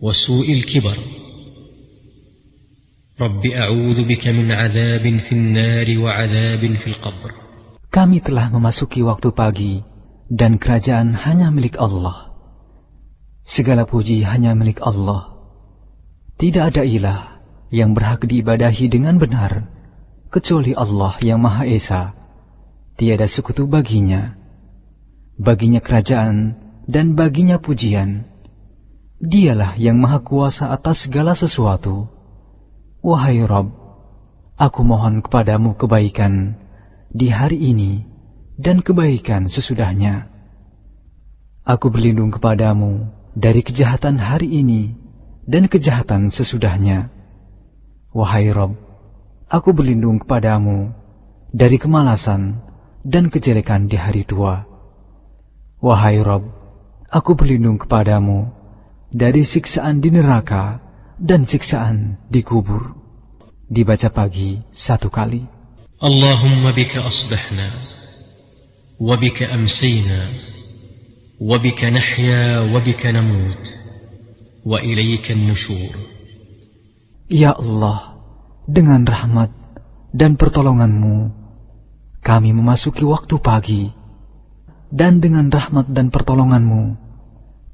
وسوء 0.02 0.54
الكبر 0.54 0.98
رب 3.22 3.44
أعوذ 3.46 4.06
بك 4.06 4.28
من 4.28 4.52
عذاب 4.52 5.18
في 5.18 5.32
النار 5.32 5.88
وعذاب 6.00 6.62
في 6.76 6.88
القبر 6.88 7.32
Kami 7.90 8.20
telah 8.20 8.52
memasuki 8.52 9.02
waktu 9.08 9.32
pagi 9.32 9.80
dan 10.28 10.60
kerajaan 10.60 11.16
hanya 11.16 11.48
milik 11.48 11.80
Allah. 11.80 12.36
Segala 13.48 13.88
puji 13.88 14.20
hanya 14.28 14.52
milik 14.52 14.84
Allah. 14.84 15.32
Tidak 16.36 16.60
ada 16.60 16.84
ilah 16.84 17.40
yang 17.72 17.96
berhak 17.96 18.28
diibadahi 18.28 18.92
dengan 18.92 19.16
benar 19.16 19.72
kecuali 20.28 20.76
Allah 20.76 21.16
yang 21.24 21.40
Maha 21.40 21.64
Esa 21.66 22.12
tiada 23.00 23.26
sekutu 23.32 23.64
baginya. 23.64 24.36
Baginya 25.40 25.80
kerajaan 25.80 26.60
dan 26.89 27.19
baginya 27.19 27.59
pujian. 27.61 28.25
Dialah 29.21 29.77
yang 29.77 30.01
maha 30.01 30.25
kuasa 30.25 30.73
atas 30.73 31.05
segala 31.05 31.37
sesuatu. 31.37 32.09
Wahai 33.05 33.45
Rob, 33.45 33.73
aku 34.57 34.81
mohon 34.85 35.21
kepadamu 35.21 35.77
kebaikan 35.77 36.57
di 37.13 37.33
hari 37.33 37.61
ini 37.61 38.05
dan 38.61 38.85
kebaikan 38.85 39.49
sesudahnya. 39.49 40.29
Aku 41.65 41.89
berlindung 41.93 42.33
kepadamu 42.33 43.09
dari 43.37 43.65
kejahatan 43.65 44.21
hari 44.21 44.49
ini 44.49 44.97
dan 45.49 45.69
kejahatan 45.69 46.29
sesudahnya. 46.29 47.09
Wahai 48.13 48.53
Rob, 48.53 48.77
aku 49.49 49.73
berlindung 49.73 50.21
kepadamu 50.21 50.93
dari 51.51 51.77
kemalasan 51.81 52.61
dan 53.07 53.33
kejelekan 53.33 53.89
di 53.89 53.97
hari 53.97 54.29
tua. 54.29 54.67
Wahai 55.81 56.21
Rob, 56.21 56.60
aku 57.11 57.35
berlindung 57.35 57.77
kepadamu 57.77 58.55
dari 59.11 59.43
siksaan 59.43 59.99
di 59.99 60.15
neraka 60.15 60.79
dan 61.19 61.43
siksaan 61.43 62.17
di 62.31 62.47
kubur. 62.47 62.95
Dibaca 63.71 64.11
pagi 64.11 64.63
satu 64.71 65.11
kali. 65.11 65.47
Allahumma 66.01 66.73
bika 66.73 67.05
asbahna, 67.05 67.69
wa 68.99 69.15
bika 69.21 69.53
amsayna, 69.53 70.33
wa 71.39 71.59
bika 71.61 71.93
nahya, 71.93 72.67
wa 72.73 72.81
bika 72.81 73.13
namut, 73.13 73.61
wa 74.65 74.81
ilayka 74.81 75.37
nushur. 75.37 75.93
Ya 77.31 77.55
Allah, 77.55 78.17
dengan 78.67 79.07
rahmat 79.07 79.55
dan 80.11 80.35
pertolonganmu, 80.35 81.31
kami 82.27 82.51
memasuki 82.51 83.07
waktu 83.07 83.39
pagi, 83.39 83.83
dan 84.92 85.20
dengan 85.20 85.52
rahmat 85.52 85.92
dan 85.92 86.14
pertolonganmu, 86.14 86.96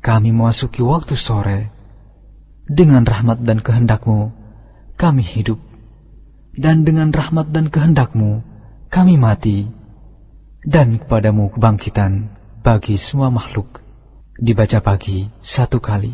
kami 0.01 0.30
memasuki 0.34 0.82
waktu 0.82 1.14
sore. 1.14 1.70
Dengan 2.72 3.03
rahmat 3.03 3.43
dan 3.43 3.59
kehendakmu, 3.59 4.32
kami 4.97 5.22
hidup. 5.22 5.59
Dan 6.55 6.88
dengan 6.88 7.12
rahmat 7.12 7.51
dan 7.51 7.70
kehendakmu, 7.70 8.41
kami 8.89 9.20
mati. 9.20 9.68
Dan 10.62 11.01
kepadamu 11.01 11.51
kebangkitan 11.53 12.32
bagi 12.62 12.97
semua 12.97 13.34
makhluk. 13.34 13.82
Dibaca 14.38 14.82
pagi 14.82 15.30
satu 15.41 15.82
kali. 15.82 16.14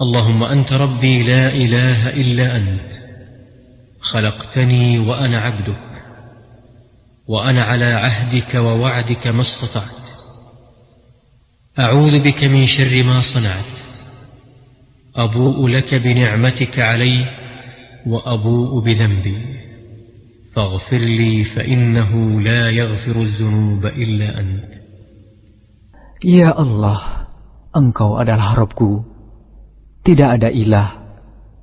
Allahumma 0.00 0.48
anta 0.48 0.80
rabbi 0.80 1.24
la 1.24 1.52
ilaha 1.52 2.08
illa 2.16 2.46
ant. 2.56 3.00
خلقتني 4.00 4.98
وأنا 4.98 5.38
عبدك 5.38 5.76
وأنا 7.28 7.64
على 7.64 7.84
عهدك 7.84 8.54
ووعدك 8.54 9.26
ما 9.26 9.40
استطعت 9.40 10.03
أعوذ 11.78 12.24
بك 12.24 12.44
من 12.44 12.66
شر 12.66 13.02
ما 13.02 13.20
صنعت 13.20 13.72
أبوء 15.16 15.68
لك 15.68 15.94
بنعمتك 15.94 16.78
علي 16.78 17.24
وأبوء 18.06 18.80
بذنبي 18.84 19.38
فاغفر 20.54 20.98
لي 20.98 21.44
فإنه 21.44 22.40
لا 22.40 22.70
يغفر 22.70 23.20
الذنوب 23.22 23.86
إلا 23.86 24.40
أنت 24.40 24.72
Ya 26.20 26.52
Allah, 26.52 27.32
Engkau 27.72 28.20
adalah 28.20 28.52
Rabbku. 28.52 29.00
Tidak 30.04 30.28
ada 30.36 30.52
ilah 30.52 31.00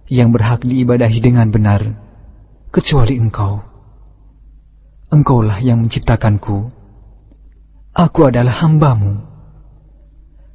yang 0.09 0.33
berhak 0.33 0.65
diibadahi 0.65 1.21
dengan 1.21 1.53
benar 1.53 1.93
kecuali 2.73 3.21
Engkau. 3.21 3.61
Engkaulah 5.13 5.61
yang 5.61 5.85
menciptakanku. 5.85 6.73
Aku 7.93 8.19
adalah 8.25 8.65
hambamu. 8.65 9.30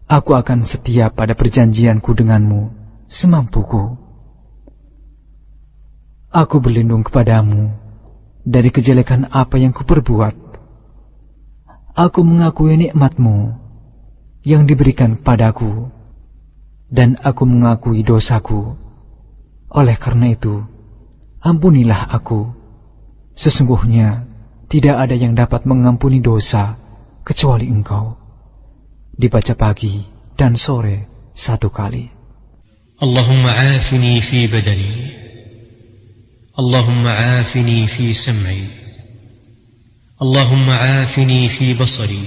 Aku 0.08 0.40
akan 0.40 0.64
setia 0.64 1.12
pada 1.12 1.36
perjanjianku 1.36 2.16
denganmu 2.16 2.72
semampuku. 3.12 4.00
Aku 6.32 6.64
berlindung 6.64 7.04
kepadamu 7.04 7.76
dari 8.48 8.72
kejelekan 8.72 9.28
apa 9.28 9.60
yang 9.60 9.76
kuperbuat. 9.76 10.36
Aku 11.92 12.24
mengakui 12.24 12.80
nikmatmu 12.80 13.52
yang 14.48 14.64
diberikan 14.64 15.20
padaku, 15.20 15.92
dan 16.88 17.20
aku 17.20 17.44
mengakui 17.44 18.00
dosaku. 18.00 18.80
Oleh 19.68 20.00
karena 20.00 20.32
itu, 20.32 20.64
ampunilah 21.44 22.08
aku. 22.16 22.48
Sesungguhnya 23.36 24.24
tidak 24.72 25.04
ada 25.04 25.20
yang 25.20 25.36
dapat 25.36 25.68
mengampuni 25.68 26.24
dosa 26.24 26.80
kecuali 27.28 27.68
engkau. 27.68 28.27
dibaca 29.18 29.58
pagi 29.58 30.06
dan 30.38 30.54
sore 30.54 31.30
satu 31.34 31.74
kali. 31.74 32.06
Allahumma 33.02 33.58
afini 33.78 34.22
fi 34.22 34.46
badani. 34.46 34.94
Allahumma 36.58 37.42
afini 37.42 37.90
fi 37.90 38.14
sam'i. 38.14 38.66
Allahumma 40.22 41.06
afini 41.06 41.50
fi 41.50 41.74
basari. 41.74 42.26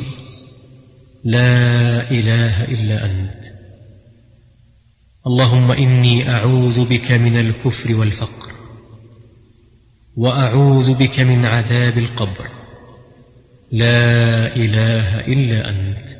La 1.27 2.07
ilaha 2.11 2.63
illa 2.67 2.97
ant. 3.07 3.41
اللهم 5.21 5.73
إني 5.73 6.31
أعوذ 6.33 6.85
بك 6.89 7.13
من 7.13 7.37
الكفر 7.37 7.95
والفقر 7.95 8.53
وأعوذ 10.17 10.95
بك 10.95 11.21
من 11.21 11.45
عذاب 11.45 11.99
القبر 11.99 12.49
لا 13.73 14.57
إله 14.57 15.21
إلا 15.21 15.71
أنت 15.71 16.20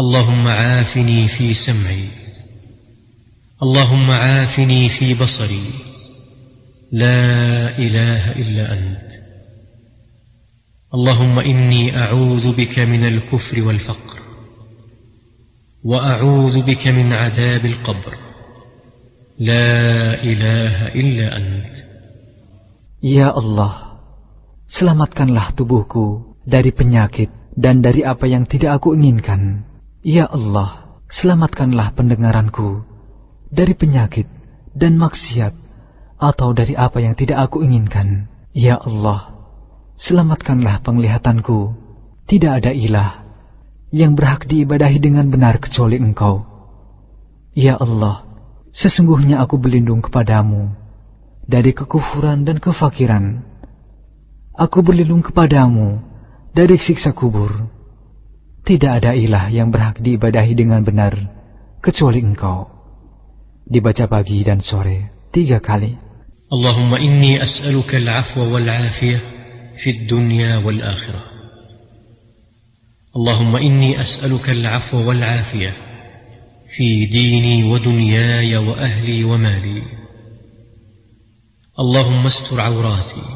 اللهم 0.00 0.48
عافني 0.48 1.28
في 1.28 1.54
سمعي. 1.54 2.08
اللهم 3.62 4.10
عافني 4.10 4.88
في 4.88 5.14
بصري. 5.14 5.68
لا 6.92 7.78
إله 7.78 8.32
إلا 8.32 8.72
أنت. 8.72 9.10
اللهم 10.94 11.38
إني 11.38 11.98
أعوذ 11.98 12.52
بك 12.52 12.78
من 12.78 13.04
الكفر 13.04 13.62
والفقر. 13.62 14.18
وأعوذ 15.84 16.62
بك 16.62 16.88
من 16.88 17.12
عذاب 17.12 17.64
القبر. 17.66 18.14
لا 19.38 20.22
إله 20.24 20.88
إلا 20.88 21.36
أنت. 21.36 21.74
Ya 23.02 23.28
Allah, 23.34 24.00
selamatkanlah 24.72 25.52
tubuhku 25.52 26.38
dari 26.48 26.72
penyakit 26.72 27.28
dan 27.58 27.84
dari 27.84 28.08
apa 28.08 28.24
yang 28.24 28.48
tidak 28.48 28.80
aku 28.80 28.96
inginkan. 28.96 29.71
Ya 30.02 30.26
Allah, 30.26 30.98
selamatkanlah 31.06 31.94
pendengaranku 31.94 32.82
dari 33.54 33.70
penyakit 33.78 34.26
dan 34.74 34.98
maksiat 34.98 35.54
atau 36.18 36.50
dari 36.50 36.74
apa 36.74 36.98
yang 36.98 37.14
tidak 37.14 37.46
aku 37.46 37.62
inginkan. 37.62 38.26
Ya 38.50 38.82
Allah, 38.82 39.30
selamatkanlah 39.94 40.82
penglihatanku. 40.82 41.78
Tidak 42.26 42.50
ada 42.50 42.74
ilah 42.74 43.22
yang 43.94 44.18
berhak 44.18 44.50
diibadahi 44.50 44.98
dengan 44.98 45.30
benar 45.30 45.62
kecuali 45.62 46.02
Engkau. 46.02 46.50
Ya 47.54 47.78
Allah, 47.78 48.26
sesungguhnya 48.74 49.38
aku 49.38 49.54
berlindung 49.54 50.02
kepadamu 50.02 50.74
dari 51.46 51.70
kekufuran 51.70 52.42
dan 52.42 52.58
kefakiran. 52.58 53.46
Aku 54.58 54.82
berlindung 54.82 55.22
kepadamu 55.22 56.02
dari 56.50 56.74
siksa 56.74 57.14
kubur. 57.14 57.81
Tidak 58.62 59.02
ada 59.02 59.10
ilah 59.18 59.50
yang 59.50 59.74
berhak 59.74 59.98
diibadahi 59.98 60.54
dengan 60.54 60.86
benar, 60.86 61.18
kecuali 61.82 62.22
engkau. 62.22 62.70
Dibaca 63.66 64.06
pagi 64.06 64.46
dan 64.46 64.62
sore, 64.62 65.26
tiga 65.34 65.58
kali. 65.58 65.98
Allahumma 66.46 67.02
inni 67.02 67.42
as'aluka 67.42 67.98
al-afwa 67.98 68.54
wal-afiyah 68.54 69.22
fi 69.82 70.06
dunya 70.06 70.62
wal-akhirah. 70.62 71.26
Allahumma 73.18 73.58
inni 73.58 73.98
as'aluka 73.98 74.54
al-afwa 74.54 75.10
wal-afiyah 75.10 75.74
fi 76.70 77.10
dini 77.10 77.66
wa 77.66 77.82
dunyaya 77.82 78.62
wa 78.62 78.78
ahli 78.78 79.26
wa 79.26 79.42
mali. 79.42 79.82
Allahumma 81.74 82.30
astur 82.30 82.62
awrati 82.62 83.26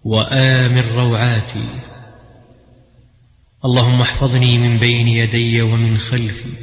wa 0.00 0.24
amir 0.32 0.88
rawati. 0.96 1.91
اللهم 3.65 4.01
احفظني 4.01 4.57
من 4.57 4.77
بين 4.77 5.07
يدي 5.07 5.61
ومن 5.61 5.97
خلفي 5.97 6.53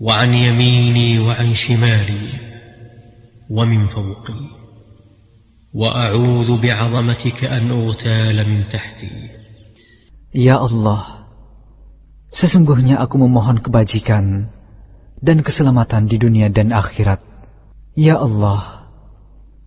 وعن 0.00 0.34
يميني 0.34 1.18
وعن 1.18 1.54
شمالي 1.54 2.28
ومن 3.50 3.86
فوقي 3.86 4.40
وأعوذ 5.74 6.60
بعظمتك 6.60 7.44
أن 7.44 7.70
أغتال 7.70 8.36
من 8.48 8.68
تحتي 8.68 9.36
Ya 10.36 10.60
Allah, 10.60 11.32
sesungguhnya 12.28 13.00
aku 13.00 13.16
memohon 13.16 13.56
kebajikan 13.64 14.52
dan 15.24 15.40
keselamatan 15.40 16.12
di 16.12 16.20
dunia 16.20 16.52
dan 16.52 16.76
akhirat. 16.76 17.24
Ya 17.96 18.20
Allah, 18.20 18.84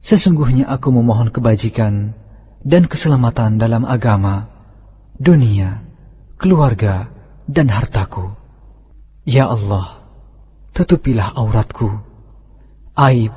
sesungguhnya 0.05 0.69
aku 0.69 0.93
memohon 0.93 1.33
kebajikan 1.33 2.13
dan 2.61 2.85
keselamatan 2.85 3.57
dalam 3.57 3.81
agama, 3.81 4.45
dunia, 5.17 5.82
keluarga, 6.44 7.08
dan 7.48 7.72
hartaku. 7.72 8.28
Ya 9.24 9.48
Allah, 9.48 10.04
tutupilah 10.76 11.32
auratku, 11.32 11.88
aib, 13.00 13.32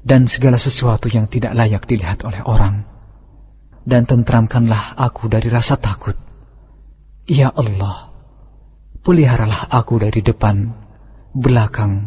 dan 0.00 0.24
segala 0.24 0.56
sesuatu 0.56 1.12
yang 1.12 1.28
tidak 1.28 1.52
layak 1.52 1.84
dilihat 1.84 2.24
oleh 2.24 2.40
orang. 2.48 2.88
Dan 3.84 4.08
tentramkanlah 4.08 4.96
aku 4.96 5.28
dari 5.28 5.46
rasa 5.52 5.78
takut 5.78 6.16
Ya 7.26 7.50
Allah, 7.50 8.14
peliharalah 9.02 9.66
aku 9.68 9.98
dari 9.98 10.22
depan, 10.22 10.70
belakang, 11.34 12.06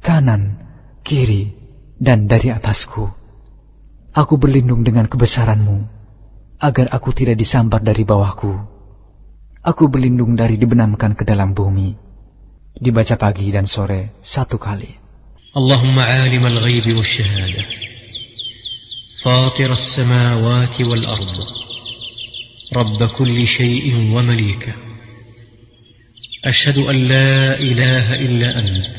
kanan, 0.00 0.56
kiri, 1.04 1.52
dan 2.00 2.24
dari 2.24 2.48
atasku. 2.48 3.04
Aku 4.16 4.40
berlindung 4.40 4.80
dengan 4.80 5.04
kebesaranmu, 5.04 5.84
agar 6.64 6.88
aku 6.96 7.12
tidak 7.12 7.36
disambar 7.36 7.84
dari 7.84 8.08
bawahku 8.08 8.73
Aku 9.63 9.91
berlindung 9.91 10.39
dari 10.39 10.55
dibenamkan 10.55 11.13
ke 11.13 11.27
dalam 11.27 11.51
bumi. 11.51 11.95
Dibaca 12.79 13.15
pagi 13.19 13.51
dan 13.51 13.67
sore 13.67 14.15
satu 14.23 14.55
kali. 14.55 14.89
Allahumma 15.51 16.07
alim 16.07 16.45
al-ghaibi 16.45 16.95
wa 16.95 17.03
syahada. 17.03 17.63
Fatir 19.19 19.69
as-samawati 19.73 20.81
wal-ardu. 20.87 21.59
رب 22.73 23.03
كل 23.17 23.47
شيء 23.47 23.95
ومليكه 24.13 24.73
أشهد 26.45 26.77
أن 26.77 26.95
لا 27.07 27.59
إله 27.59 28.15
إلا 28.15 28.59
أنت 28.59 28.95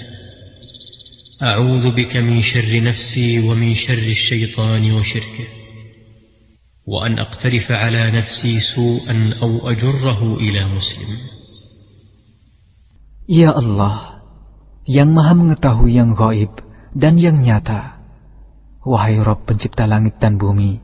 أعوذ 1.42 1.90
بك 1.90 2.16
من 2.16 2.42
شر 2.42 2.82
نفسي 2.82 3.38
ومن 3.38 3.74
شر 3.74 4.06
الشيطان 4.18 4.92
وشركه 4.92 5.53
وأن 6.90 7.18
أقترف 7.18 7.70
على 7.70 8.10
نفسي 8.10 8.60
سوءا 8.60 9.34
أو 9.42 9.70
أجره 9.70 10.20
إلى 10.36 10.64
مسلم 10.74 11.10
يا 13.28 13.54
الله 13.58 14.20
yang 14.90 15.14
maha 15.14 15.38
mengetahui 15.38 16.02
yang 16.02 16.18
gaib 16.18 16.50
dan 16.90 17.14
yang 17.14 17.38
nyata. 17.38 18.02
Wahai 18.82 19.22
Rob 19.22 19.46
pencipta 19.46 19.86
langit 19.86 20.18
dan 20.18 20.34
bumi, 20.40 20.82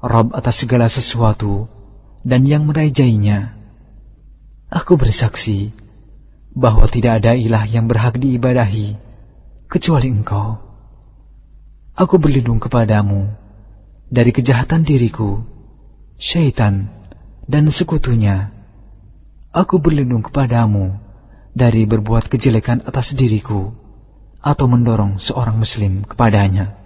Rob 0.00 0.32
atas 0.32 0.62
segala 0.62 0.88
sesuatu 0.88 1.68
dan 2.24 2.46
yang 2.48 2.64
merajainya. 2.64 3.58
Aku 4.72 4.94
bersaksi 4.96 5.74
bahwa 6.54 6.86
tidak 6.88 7.20
ada 7.20 7.36
ilah 7.36 7.66
yang 7.68 7.90
berhak 7.90 8.16
diibadahi 8.16 8.94
kecuali 9.66 10.08
engkau. 10.08 10.56
Aku 11.98 12.16
berlindung 12.16 12.62
kepadamu 12.62 13.41
dari 14.12 14.32
kejahatan 14.32 14.82
diriku, 14.82 15.44
syaitan, 16.16 16.88
dan 17.48 17.68
sekutunya. 17.68 18.52
Aku 19.52 19.80
berlindung 19.80 20.22
kepadamu 20.22 20.96
dari 21.56 21.88
berbuat 21.88 22.28
kejelekan 22.28 22.84
atas 22.84 23.16
diriku 23.16 23.72
atau 24.38 24.66
mendorong 24.70 25.18
seorang 25.18 25.56
muslim 25.56 26.04
kepadanya. 26.04 26.78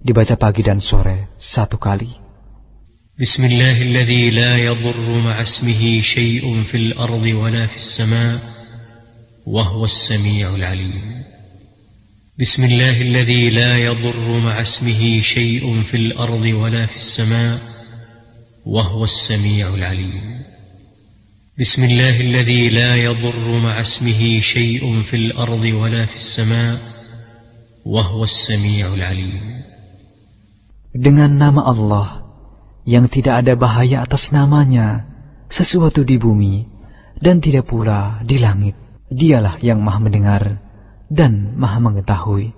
dibaca 0.00 0.32
pagi 0.40 0.64
dan 0.64 0.80
sore 0.80 1.36
satu 1.36 1.76
kali. 1.76 2.08
بسم 3.20 3.44
الله 3.44 3.76
الذي 3.82 4.30
لا 4.30 4.56
يضر 4.56 5.20
مع 5.20 5.42
اسمه 5.42 6.00
شيء 6.00 6.62
في 6.62 6.76
الأرض 6.76 7.26
ولا 7.36 7.66
في 7.68 7.76
السماء 7.76 8.40
وهو 9.46 9.84
السميع 9.84 10.54
العليم 10.56 11.13
بسم 12.35 12.63
الله 12.63 13.01
الذي 13.01 13.49
لا 13.49 13.77
يضر 13.77 14.39
مع 14.39 14.61
اسمه 14.61 15.21
شيء 15.21 15.81
في 15.81 15.97
الأرض 15.97 16.43
ولا 16.43 16.85
في 16.85 16.95
السماء 16.95 17.59
وهو 18.65 19.03
السميع 19.03 19.73
العليم 19.73 20.43
بسم 21.59 21.83
الله 21.83 22.21
الذي 22.21 22.69
لا 22.69 22.95
يضر 22.95 23.59
مع 23.63 23.81
اسمه 23.81 24.39
شيء 24.39 25.01
في 25.01 25.15
الأرض 25.15 25.63
ولا 25.63 26.05
في 26.05 26.15
السماء 26.15 26.79
وهو 27.85 28.23
السميع 28.23 28.93
العليم 28.93 29.43
dengan 30.91 31.31
nama 31.39 31.63
Allah 31.63 32.07
yang 32.83 33.07
tidak 33.07 33.47
ada 33.47 33.55
bahaya 33.55 34.03
atas 34.03 34.35
namanya 34.35 35.07
sesuatu 35.47 36.03
di 36.03 36.19
bumi 36.19 36.67
dan 37.15 37.39
tidak 37.39 37.71
pula 37.71 38.19
di 38.27 38.43
langit. 38.43 38.75
Dialah 39.07 39.63
yang 39.63 39.79
maha 39.79 40.03
mendengar 40.03 40.64
dan 41.09 41.55
maha 41.57 41.79
mengetahui. 41.79 42.53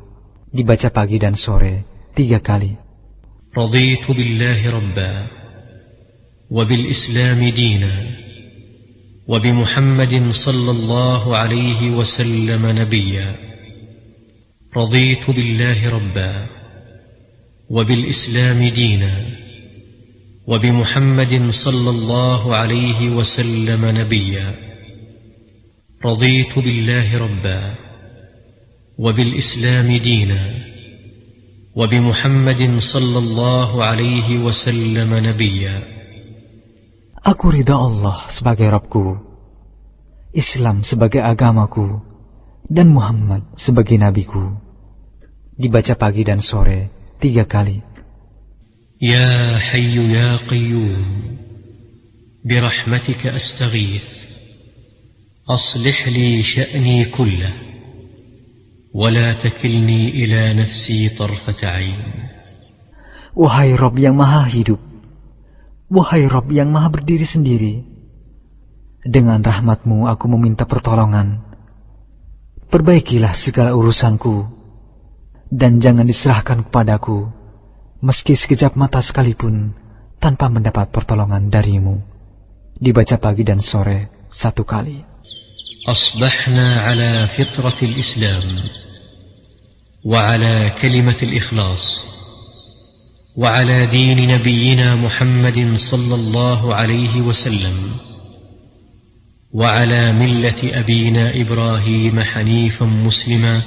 Dibaca 0.52 0.90
pagi 0.90 1.20
dan 1.20 1.36
sore 1.36 1.84
tiga 2.16 2.40
kali. 2.42 2.88
رضيت 3.58 4.06
بالله 4.12 4.70
ربا 4.70 5.28
وبالإسلام 6.52 7.50
دينا 7.50 7.94
وبمحمد 9.28 10.14
صلى 10.30 10.72
الله 10.72 11.38
عليه 11.38 11.82
وسلم 11.90 12.64
نبيا 12.66 13.36
رضيت 14.78 15.30
بالله 15.30 15.90
ربا 15.90 16.34
وبالإسلام 17.70 18.60
دينا 18.68 19.14
وبمحمد 20.48 21.34
صلى 21.50 21.90
الله 21.90 22.56
عليه 22.56 23.10
وسلم 23.10 23.82
نبيا 23.86 24.48
رضيت 26.06 26.60
بالله 26.60 27.18
ربا 27.18 27.87
وبالإسلام 28.99 29.97
دينا 29.97 30.43
وبمحمد 31.75 32.79
صلى 32.79 33.19
الله 33.19 33.85
عليه 33.85 34.29
وسلم 34.39 35.11
نبيا 35.15 35.77
Aku 37.23 37.55
ridha 37.55 37.79
Allah 37.79 38.27
sebagai 38.35 38.67
Rabbku, 38.67 39.15
Islam 40.35 40.83
sebagai 40.83 41.23
agamaku, 41.23 42.03
dan 42.67 42.91
Muhammad 42.91 43.47
sebagai 43.55 43.95
nabiku. 43.95 44.59
Dibaca 45.55 45.95
pagi 45.95 46.27
dan 46.27 46.43
sore 46.43 46.91
tiga 47.23 47.47
kali. 47.47 47.93
يا 49.03 49.59
حي 49.59 50.15
يا 50.15 50.37
قيوم 50.37 51.37
برحمتك 52.45 53.27
أستغيث 53.27 54.05
أصلح 55.49 56.09
لي 56.09 56.43
شأني 56.43 57.05
كله 57.05 57.53
ولا 58.93 59.33
تكلني 59.41 60.09
إلى 60.09 60.63
نفسي 60.63 61.17
طرفة 61.17 61.61
عين 61.65 62.03
Wahai 63.33 63.73
Rob 63.81 63.97
yang 63.97 64.13
maha 64.13 64.45
hidup, 64.45 64.77
wahai 65.89 66.29
Rob 66.29 66.53
yang 66.53 66.69
maha 66.69 66.93
berdiri 66.93 67.25
sendiri, 67.25 67.81
dengan 69.01 69.41
rahmatmu 69.41 70.05
aku 70.05 70.29
meminta 70.37 70.69
pertolongan. 70.69 71.41
Perbaikilah 72.69 73.33
segala 73.33 73.73
urusanku 73.73 74.45
dan 75.49 75.81
jangan 75.81 76.05
diserahkan 76.05 76.69
kepadaku, 76.69 77.25
meski 78.05 78.37
sekejap 78.37 78.77
mata 78.77 79.01
sekalipun, 79.01 79.73
tanpa 80.21 80.53
mendapat 80.53 80.93
pertolongan 80.93 81.49
darimu. 81.49 82.05
Dibaca 82.77 83.17
pagi 83.17 83.49
dan 83.49 83.65
sore 83.65 84.29
satu 84.29 84.61
kali. 84.61 85.16
أصبحنا 85.88 86.76
على 86.76 87.28
فطرة 87.28 87.80
الإسلام 87.82 88.44
وعلى 90.06 90.72
كلمة 90.82 91.18
الإخلاص 91.24 92.06
وعلى 93.38 93.86
دين 93.86 94.28
نبينا 94.28 94.96
محمد 94.96 95.78
صلى 95.78 96.16
الله 96.16 96.76
عليه 96.76 97.22
وسلم 97.22 97.92
وعلى 99.54 100.14
ملة 100.14 100.80
أبينا 100.80 101.42
إبراهيم 101.42 102.20
حنيفا 102.20 102.86
مسلما 102.86 103.62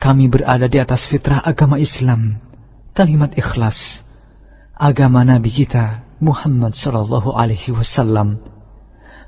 kami 0.00 0.24
berada 0.32 0.64
di 0.72 0.80
atas 0.80 1.04
fitrah 1.04 1.44
agama 1.44 1.76
Islam, 1.76 2.40
kalimat 2.96 3.36
ikhlas, 3.36 4.00
agama 4.72 5.20
Nabi 5.20 5.52
kita 5.52 6.03
Muhammad 6.24 6.72
sallallahu 6.72 7.36
Alaihi 7.36 7.76
Wasallam 7.76 8.40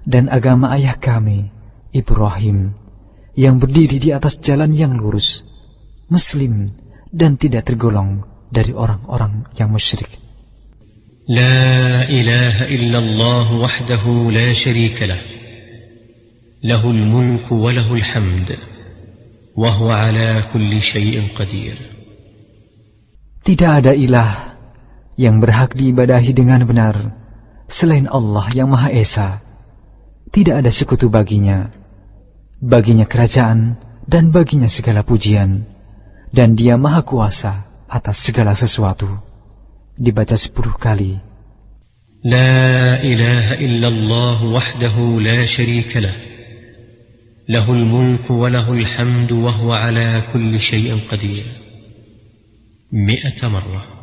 dan 0.09 0.33
agama 0.33 0.73
ayah 0.73 0.97
kami 0.97 1.53
Ibrahim 1.93 2.73
yang 3.37 3.61
berdiri 3.61 4.01
di 4.01 4.11
atas 4.17 4.41
jalan 4.41 4.73
yang 4.73 4.97
lurus, 4.97 5.45
Muslim 6.09 6.73
dan 7.13 7.37
tidak 7.37 7.69
tergolong 7.69 8.25
dari 8.49 8.73
orang-orang 8.73 9.45
yang 9.61 9.69
musyrik. 9.69 10.09
لا 11.27 12.07
إله 12.07 12.71
إلا 12.71 12.99
الله 12.99 13.47
وحده 13.59 14.05
لا 14.31 14.55
شريك 14.55 15.03
له 15.03 15.23
له 16.63 16.91
الملك 16.91 17.53
وله 17.53 17.95
الحمد 17.95 18.57
وهو 19.59 19.91
على 19.91 20.43
كل 20.55 20.71
شيء 20.81 21.35
قدير 21.35 21.77
Tidak 23.43 23.71
ada 23.83 23.91
ilah 23.91 24.56
yang 25.17 25.41
berhak 25.41 25.73
diibadahi 25.73 26.33
dengan 26.37 26.62
benar 26.69 26.97
selain 27.67 28.07
Allah 28.07 28.47
yang 28.53 28.71
Maha 28.71 28.93
Esa. 28.93 29.43
Tidak 30.31 30.53
ada 30.53 30.69
sekutu 30.69 31.09
baginya. 31.09 31.73
Baginya 32.61 33.09
kerajaan 33.09 33.81
dan 34.05 34.31
baginya 34.31 34.69
segala 34.69 35.03
pujian. 35.03 35.64
Dan 36.31 36.53
dia 36.53 36.77
Maha 36.77 37.01
Kuasa 37.01 37.85
atas 37.89 38.21
segala 38.21 38.53
sesuatu. 38.53 39.09
Dibaca 39.97 40.37
sepuluh 40.37 40.77
kali. 40.77 41.37
لا 42.27 43.03
إله 43.03 43.55
إلا 43.62 43.89
الله 43.89 44.45
وحده 44.45 44.97
لا 45.21 45.47
شريك 45.47 45.97
له 45.97 46.17
له 47.49 47.73
الملك 47.73 48.31
وله 48.31 48.73
الحمد 48.73 49.33
وهو 49.33 49.73
على 49.73 50.23
كل 50.33 50.61
شيء 50.61 50.99
قدير 51.07 51.47
مئة 52.93 53.49
مرة 53.49 53.96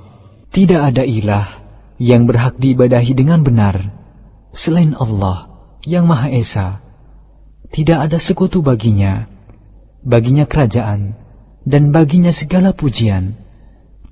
tidak 0.53 0.77
ada 0.77 1.01
ilah 1.01 1.65
yang 1.97 2.29
berhak 2.29 2.61
diibadahi 2.61 3.17
dengan 3.17 3.41
benar 3.41 3.89
selain 4.53 4.93
Allah 4.93 5.49
yang 5.81 6.05
Maha 6.05 6.29
Esa. 6.29 6.77
Tidak 7.73 7.97
ada 7.97 8.21
sekutu 8.21 8.61
baginya, 8.61 9.25
baginya 10.05 10.45
kerajaan, 10.45 11.17
dan 11.65 11.89
baginya 11.89 12.29
segala 12.29 12.69
pujian, 12.69 13.33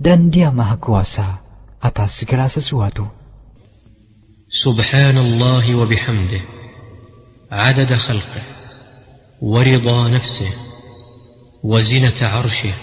dan 0.01 0.33
dia 0.33 0.49
Maha 0.49 0.81
Kuasa 0.81 1.45
atas 1.77 2.17
segala 2.17 2.49
sesuatu. 2.49 3.05
Subhanallah 4.49 5.61
wa 5.77 5.85
bihamdih, 5.85 6.41
adad 7.53 7.93
khalqih, 7.93 8.45
wa 9.45 10.09
nafsih, 10.09 10.49
wa 11.61 11.77
zinata 11.85 12.33
arshih, 12.33 12.73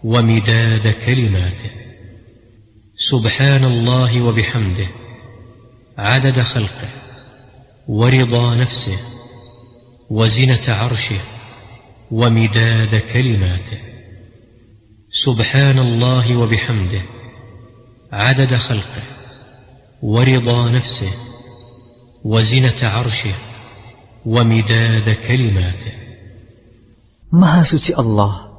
wa 0.00 0.24
midada 0.24 0.96
kalimatih. 0.96 1.89
سبحان 3.00 3.64
الله 3.64 4.22
وبحمده. 4.22 4.88
عدد 5.98 6.40
خلقه 6.40 6.90
ورضا 7.88 8.54
نفسه 8.54 8.98
وزنة 10.10 10.66
عرشه 10.68 11.20
ومداد 12.10 13.00
كلماته. 13.12 13.78
سبحان 15.24 15.78
الله 15.78 16.36
وبحمده. 16.36 17.02
عدد 18.12 18.54
خلقه 18.54 19.02
ورضا 20.02 20.70
نفسه 20.70 21.12
وزنة 22.24 22.80
عرشه 22.82 23.34
ومداد 24.26 25.16
كلماته. 25.28 25.92
Suci 27.64 27.94
Allah, 27.96 28.52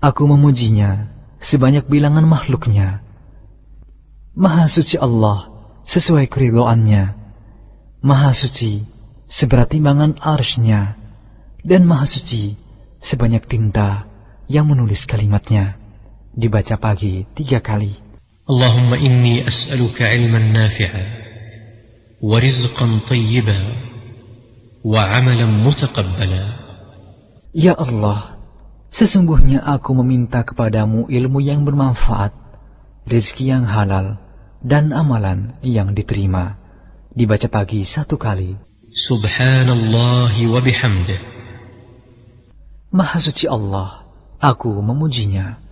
aku 0.00 0.24
memujinya 0.24 1.12
sebanyak 1.44 1.92
bilangan 1.92 2.24
makhluknya. 2.24 3.05
Maha 4.36 4.68
suci 4.68 5.00
Allah 5.00 5.48
sesuai 5.88 6.28
keridoannya. 6.28 7.08
Maha 8.04 8.36
suci 8.36 8.84
seberat 9.32 9.72
timbangan 9.72 10.20
arsnya. 10.20 10.92
Dan 11.64 11.88
maha 11.88 12.04
suci 12.04 12.52
sebanyak 13.00 13.48
tinta 13.48 14.04
yang 14.44 14.68
menulis 14.68 15.08
kalimatnya. 15.08 15.80
Dibaca 16.36 16.76
pagi 16.76 17.24
tiga 17.32 17.64
kali. 17.64 17.96
Allahumma 18.44 19.00
inni 19.00 19.40
as'aluka 19.40 20.04
ilman 20.04 20.52
nafi'a 20.52 21.02
warizqan 22.20 23.08
tayyiba 23.08 23.56
wa 24.84 25.00
amalan 25.16 25.64
mutakabbala. 25.64 26.60
Ya 27.56 27.72
Allah, 27.72 28.36
sesungguhnya 28.92 29.64
aku 29.64 29.96
meminta 29.96 30.44
kepadamu 30.44 31.08
ilmu 31.08 31.40
yang 31.40 31.64
bermanfaat, 31.64 32.36
rezeki 33.08 33.48
yang 33.48 33.64
halal, 33.64 34.25
dan 34.66 34.90
amalan 34.90 35.54
yang 35.62 35.94
diterima. 35.94 36.58
Dibaca 37.14 37.46
pagi 37.46 37.86
satu 37.86 38.18
kali. 38.18 38.58
Subhanallah 38.90 40.34
wa 40.34 40.60
bihamdih. 40.60 41.20
Maha 42.90 43.22
suci 43.22 43.46
Allah, 43.46 44.02
aku 44.42 44.74
memujinya. 44.82 45.62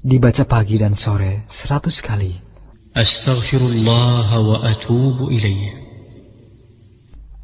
Dibaca 0.00 0.48
pagi 0.48 0.80
dan 0.80 0.96
sore 0.96 1.44
seratus 1.52 2.00
kali. 2.00 2.32
Astaghfirullah 2.96 4.28
wa 4.40 4.56
atubu 4.64 5.28
ilaih. 5.28 5.84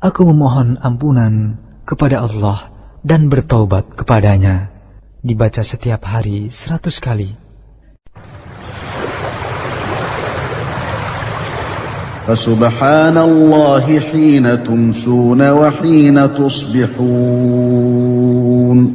Aku 0.00 0.24
memohon 0.24 0.80
ampunan 0.80 1.60
kepada 1.84 2.24
Allah 2.24 2.72
dan 3.04 3.28
bertaubat 3.28 3.92
kepadanya. 3.94 4.72
Dibaca 5.20 5.60
setiap 5.60 6.04
hari 6.08 6.48
seratus 6.48 7.00
kali. 7.00 7.43
فسبحان 12.26 13.18
الله 13.18 14.00
حين 14.00 14.64
تمسون 14.64 15.50
وحين 15.50 16.34
تصبحون. 16.34 17.84